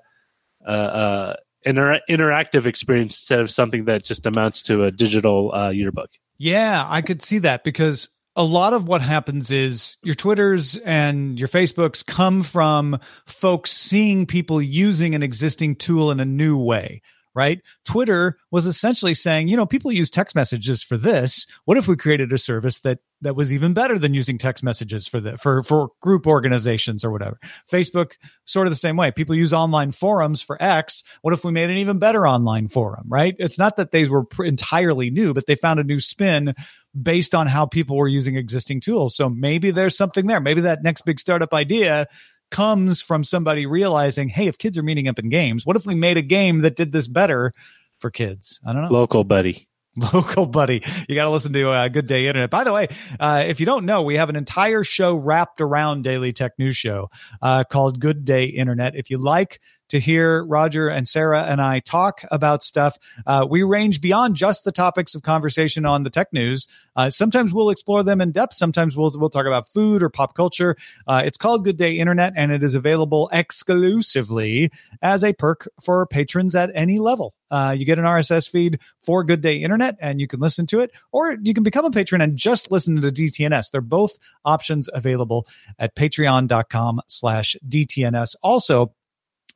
uh, 0.65 0.69
uh, 0.69 1.36
inter- 1.63 2.02
interactive 2.10 2.65
experience 2.65 3.15
instead 3.15 3.39
of 3.39 3.49
something 3.49 3.86
that 3.86 4.04
just 4.04 4.25
amounts 4.25 4.62
to 4.63 4.84
a 4.84 4.91
digital 4.91 5.54
uh, 5.54 5.69
yearbook. 5.69 6.10
Yeah, 6.38 6.86
I 6.88 7.02
could 7.02 7.21
see 7.21 7.39
that 7.39 7.63
because 7.63 8.10
a 8.36 8.43
lot 8.43 8.73
of 8.73 8.88
what 8.88 9.02
happens 9.02 9.52
is 9.52 9.97
your 10.04 10.15
Twitters 10.15 10.78
and 10.78 11.38
your 11.38 11.49
Facebooks 11.49 12.06
come 12.06 12.43
from 12.43 12.97
folks 13.25 13.71
seeing 13.71 14.25
people 14.25 14.62
using 14.62 15.15
an 15.15 15.23
existing 15.23 15.75
tool 15.75 16.12
in 16.12 16.19
a 16.19 16.25
new 16.25 16.58
way. 16.58 17.02
Right. 17.39 17.62
Twitter 17.86 18.38
was 18.52 18.65
essentially 18.65 19.13
saying, 19.13 19.47
you 19.47 19.56
know, 19.56 19.65
people 19.65 19.93
use 19.93 20.10
text 20.10 20.36
messages 20.36 20.84
for 20.84 20.97
this. 20.97 21.47
What 21.63 21.78
if 21.78 21.88
we 21.88 21.95
created 21.95 22.34
a 22.34 22.38
service 22.38 22.82
that 22.82 22.99
that 23.21 23.38
was 23.38 23.54
even 23.54 23.73
better 23.73 23.97
than 23.97 24.13
using 24.13 24.38
text 24.38 24.62
messages 24.62 25.08
for 25.08 25.21
the 25.21 25.38
for 25.38 25.63
for 25.63 25.91
group 26.02 26.28
organizations 26.28 27.06
or 27.06 27.12
whatever. 27.12 27.39
Facebook 27.71 28.13
sort 28.45 28.67
of 28.67 28.71
the 28.71 28.75
same 28.75 28.97
way. 28.97 29.10
People 29.12 29.36
use 29.36 29.54
online 29.54 29.91
forums 29.91 30.41
for 30.41 30.62
X. 30.62 31.02
What 31.21 31.34
if 31.34 31.45
we 31.45 31.52
made 31.54 31.69
an 31.69 31.78
even 31.78 31.97
better 31.97 32.28
online 32.28 32.67
forum, 32.67 33.06
right? 33.08 33.36
It's 33.39 33.58
not 33.58 33.78
that 33.78 33.91
they 33.91 34.06
were 34.06 34.25
entirely 34.39 35.10
new, 35.10 35.34
but 35.34 35.45
they 35.45 35.56
found 35.56 35.80
a 35.80 35.84
new 35.86 36.02
spin 36.02 36.54
based 36.99 37.36
on 37.36 37.47
how 37.47 37.65
people 37.65 37.95
were 37.95 38.08
using 38.10 38.36
existing 38.36 38.82
tools. 38.82 39.15
So 39.15 39.30
maybe 39.30 39.71
there's 39.71 39.95
something 39.95 40.28
there. 40.28 40.41
Maybe 40.41 40.62
that 40.62 40.84
next 40.84 41.06
big 41.06 41.19
startup 41.19 41.54
idea 41.54 42.08
comes 42.51 43.01
from 43.01 43.23
somebody 43.23 43.65
realizing, 43.65 44.29
hey, 44.29 44.47
if 44.47 44.57
kids 44.57 44.77
are 44.77 44.83
meeting 44.83 45.07
up 45.07 45.19
in 45.19 45.29
games, 45.29 45.65
what 45.65 45.75
if 45.75 45.85
we 45.85 45.95
made 45.95 46.17
a 46.17 46.21
game 46.21 46.59
that 46.59 46.75
did 46.75 46.91
this 46.91 47.07
better 47.07 47.53
for 47.99 48.09
kids? 48.09 48.59
I 48.65 48.73
don't 48.73 48.83
know. 48.83 48.89
Local 48.89 49.23
buddy. 49.23 49.67
local 50.13 50.45
buddy. 50.45 50.83
You 51.07 51.15
got 51.15 51.25
to 51.25 51.31
listen 51.31 51.53
to 51.53 51.69
uh, 51.69 51.88
Good 51.88 52.07
Day 52.07 52.27
Internet. 52.27 52.49
By 52.49 52.63
the 52.63 52.73
way, 52.73 52.88
uh, 53.19 53.43
if 53.47 53.59
you 53.59 53.65
don't 53.65 53.85
know, 53.85 54.01
we 54.03 54.15
have 54.15 54.29
an 54.29 54.35
entire 54.35 54.83
show 54.83 55.15
wrapped 55.15 55.62
around 55.62 56.03
Daily 56.03 56.31
Tech 56.31 56.53
News 56.57 56.77
Show 56.77 57.09
uh, 57.41 57.63
called 57.63 57.99
Good 57.99 58.25
Day 58.25 58.45
Internet. 58.45 58.95
If 58.95 59.09
you 59.09 59.17
like 59.17 59.59
to 59.89 59.99
hear 59.99 60.43
Roger 60.43 60.88
and 60.88 61.08
Sarah 61.08 61.43
and 61.43 61.62
I 61.62 61.80
talk 61.80 62.21
about 62.32 62.63
stuff. 62.63 62.97
Uh, 63.25 63.45
we 63.49 63.63
range 63.63 64.02
beyond 64.02 64.36
just 64.36 64.63
the 64.63 64.71
topics 64.71 65.15
of 65.15 65.23
conversation 65.23 65.86
on 65.86 66.04
the 66.04 66.10
tech 66.10 66.32
news. 66.34 66.67
Uh, 66.95 67.10
sometimes 67.10 67.54
we'll 67.54 67.69
explore 67.69 68.04
them 68.04 68.21
in 68.21 68.32
depth. 68.32 68.56
Sometimes 68.56 68.95
we'll 68.95 69.12
we'll 69.15 69.30
talk 69.30 69.45
about 69.45 69.67
food 69.69 70.02
or 70.04 70.10
pop 70.10 70.36
culture. 70.36 70.75
Uh, 71.08 71.21
it's 71.25 71.38
called 71.38 71.63
Good 71.63 71.78
Day 71.78 71.93
Internet, 71.93 72.34
and 72.36 72.52
it 72.52 72.63
is 72.63 72.75
available 72.75 73.30
exclusively 73.32 74.71
as 75.02 75.23
a 75.23 75.34
perk 75.34 75.67
for 75.82 76.06
patrons 76.06 76.56
at 76.56 76.71
any 76.73 76.99
level. 76.99 77.34
Uh, 77.52 77.75
you 77.78 77.86
get 77.86 77.99
an 77.99 78.06
RSS 78.06 78.49
feed 78.49 78.80
for 78.99 79.23
Good 79.23 79.41
Day 79.41 79.58
Internet, 79.58 79.97
and 79.99 80.21
you 80.21 80.28
can 80.28 80.39
listen 80.39 80.65
to 80.67 80.80
it, 80.80 80.91
or 81.12 81.36
you 81.41 81.54
can 81.54 81.63
become 81.63 81.86
a 81.86 81.91
patron 81.91 82.21
and 82.21 82.38
just 82.38 82.71
listen 82.71 83.02
to 83.02 83.12
DTNS. 83.12 83.71
They're 83.71 83.82
both 83.82 84.17
options 84.45 84.89
available 84.93 85.47
at 85.78 85.95
patreon.com 85.95 87.02
slash 87.08 87.56
DTNS. 87.67 88.36
Also, 88.43 88.93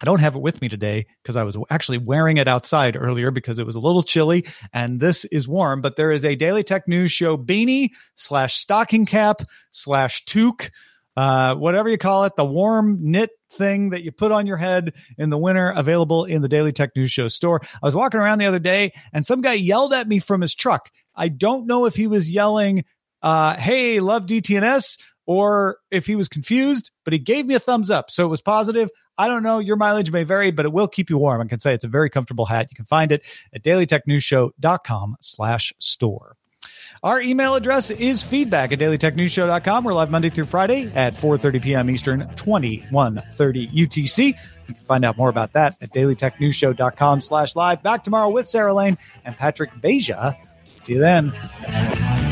I 0.03 0.05
don't 0.05 0.19
have 0.19 0.35
it 0.35 0.41
with 0.41 0.61
me 0.61 0.67
today 0.67 1.05
because 1.21 1.37
I 1.37 1.43
was 1.43 1.55
actually 1.69 1.97
wearing 1.97 2.35
it 2.35 2.49
outside 2.49 2.97
earlier 2.99 3.31
because 3.31 3.57
it 3.57 3.65
was 3.65 3.75
a 3.75 3.79
little 3.79 4.03
chilly 4.03 4.45
and 4.73 4.99
this 4.99 5.23
is 5.23 5.47
warm. 5.47 5.79
But 5.79 5.95
there 5.95 6.11
is 6.11 6.25
a 6.25 6.35
Daily 6.35 6.61
Tech 6.61 6.89
News 6.89 7.09
Show 7.09 7.37
beanie 7.37 7.91
slash 8.13 8.55
stocking 8.55 9.05
cap 9.05 9.43
slash 9.71 10.25
toque, 10.25 10.71
uh, 11.15 11.55
whatever 11.55 11.87
you 11.87 11.97
call 11.97 12.25
it, 12.25 12.35
the 12.35 12.43
warm 12.43 12.97
knit 12.99 13.29
thing 13.53 13.91
that 13.91 14.03
you 14.03 14.11
put 14.11 14.33
on 14.33 14.45
your 14.45 14.57
head 14.57 14.91
in 15.17 15.29
the 15.29 15.37
winter 15.37 15.71
available 15.73 16.25
in 16.25 16.41
the 16.41 16.49
Daily 16.49 16.73
Tech 16.73 16.89
News 16.97 17.11
Show 17.11 17.29
store. 17.29 17.61
I 17.63 17.85
was 17.85 17.95
walking 17.95 18.19
around 18.19 18.39
the 18.39 18.47
other 18.47 18.59
day 18.59 18.91
and 19.13 19.25
some 19.25 19.39
guy 19.39 19.53
yelled 19.53 19.93
at 19.93 20.05
me 20.05 20.19
from 20.19 20.41
his 20.41 20.53
truck. 20.53 20.91
I 21.15 21.29
don't 21.29 21.65
know 21.65 21.85
if 21.85 21.95
he 21.95 22.07
was 22.07 22.29
yelling, 22.29 22.83
uh, 23.21 23.55
hey, 23.55 24.01
love 24.01 24.25
DTNS 24.25 24.97
or 25.25 25.77
if 25.91 26.05
he 26.05 26.15
was 26.15 26.27
confused, 26.27 26.91
but 27.03 27.13
he 27.13 27.19
gave 27.19 27.45
me 27.45 27.55
a 27.55 27.59
thumbs 27.59 27.89
up. 27.89 28.11
So 28.11 28.25
it 28.25 28.29
was 28.29 28.41
positive. 28.41 28.89
I 29.17 29.27
don't 29.27 29.43
know. 29.43 29.59
Your 29.59 29.75
mileage 29.75 30.11
may 30.11 30.23
vary, 30.23 30.51
but 30.51 30.65
it 30.65 30.73
will 30.73 30.87
keep 30.87 31.09
you 31.09 31.17
warm. 31.17 31.41
I 31.41 31.45
can 31.45 31.59
say 31.59 31.73
it's 31.73 31.83
a 31.83 31.89
very 31.89 32.09
comfortable 32.09 32.45
hat. 32.45 32.67
You 32.71 32.75
can 32.75 32.85
find 32.85 33.11
it 33.11 33.21
at 33.53 33.63
dailytechnewsshow.com 33.63 35.17
slash 35.21 35.73
store. 35.77 36.33
Our 37.03 37.21
email 37.21 37.55
address 37.55 37.89
is 37.91 38.23
feedback 38.23 38.71
at 38.71 38.79
dailytechnewsshow.com. 38.79 39.83
We're 39.83 39.93
live 39.93 40.09
Monday 40.09 40.29
through 40.29 40.45
Friday 40.45 40.89
at 40.95 41.13
4.30 41.13 41.61
p.m. 41.61 41.89
Eastern, 41.89 42.19
2130 42.35 43.67
UTC. 43.67 44.27
You 44.27 44.73
can 44.73 44.85
find 44.85 45.03
out 45.03 45.17
more 45.17 45.29
about 45.29 45.51
that 45.53 45.75
at 45.81 45.89
dailytechnewsshow.com 45.89 47.19
slash 47.19 47.57
live. 47.57 47.83
Back 47.83 48.05
tomorrow 48.05 48.29
with 48.29 48.47
Sarah 48.47 48.73
Lane 48.73 48.97
and 49.25 49.35
Patrick 49.35 49.71
Beja. 49.81 50.37
See 50.85 50.93
you 50.93 50.99
then. 50.99 52.31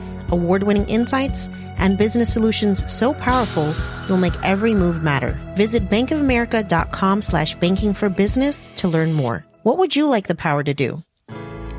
award 0.31 0.63
winning 0.63 0.87
insights, 0.87 1.49
and 1.77 1.97
business 1.97 2.31
solutions 2.31 2.85
so 2.91 3.13
powerful 3.13 3.73
you'll 4.07 4.17
make 4.17 4.33
every 4.43 4.73
move 4.73 5.03
matter. 5.03 5.39
Visit 5.55 5.89
bankofamerica.com 5.89 7.21
slash 7.21 7.55
banking 7.55 7.93
for 7.93 8.09
business 8.09 8.67
to 8.77 8.87
learn 8.87 9.13
more. 9.13 9.45
What 9.63 9.77
would 9.77 9.95
you 9.95 10.07
like 10.07 10.27
the 10.27 10.35
power 10.35 10.63
to 10.63 10.73
do? 10.73 11.03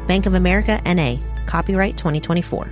Bank 0.06 0.26
of 0.26 0.34
America 0.34 0.80
NA, 0.84 1.16
copyright 1.46 1.96
2024. 1.96 2.68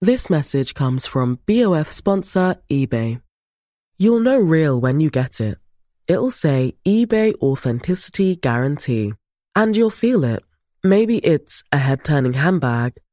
This 0.00 0.28
message 0.28 0.74
comes 0.74 1.06
from 1.06 1.38
BOF 1.46 1.88
sponsor 1.90 2.56
eBay. 2.68 3.22
You'll 3.98 4.18
know 4.18 4.38
real 4.38 4.80
when 4.80 4.98
you 4.98 5.10
get 5.10 5.40
it. 5.40 5.58
It'll 6.08 6.32
say 6.32 6.74
eBay 6.84 7.34
Authenticity 7.40 8.34
Guarantee. 8.34 9.14
And 9.54 9.76
you'll 9.76 9.90
feel 9.90 10.24
it. 10.24 10.42
Maybe 10.82 11.18
it's 11.18 11.62
a 11.70 11.78
head 11.78 12.04
turning 12.04 12.32
handbag, 12.32 12.94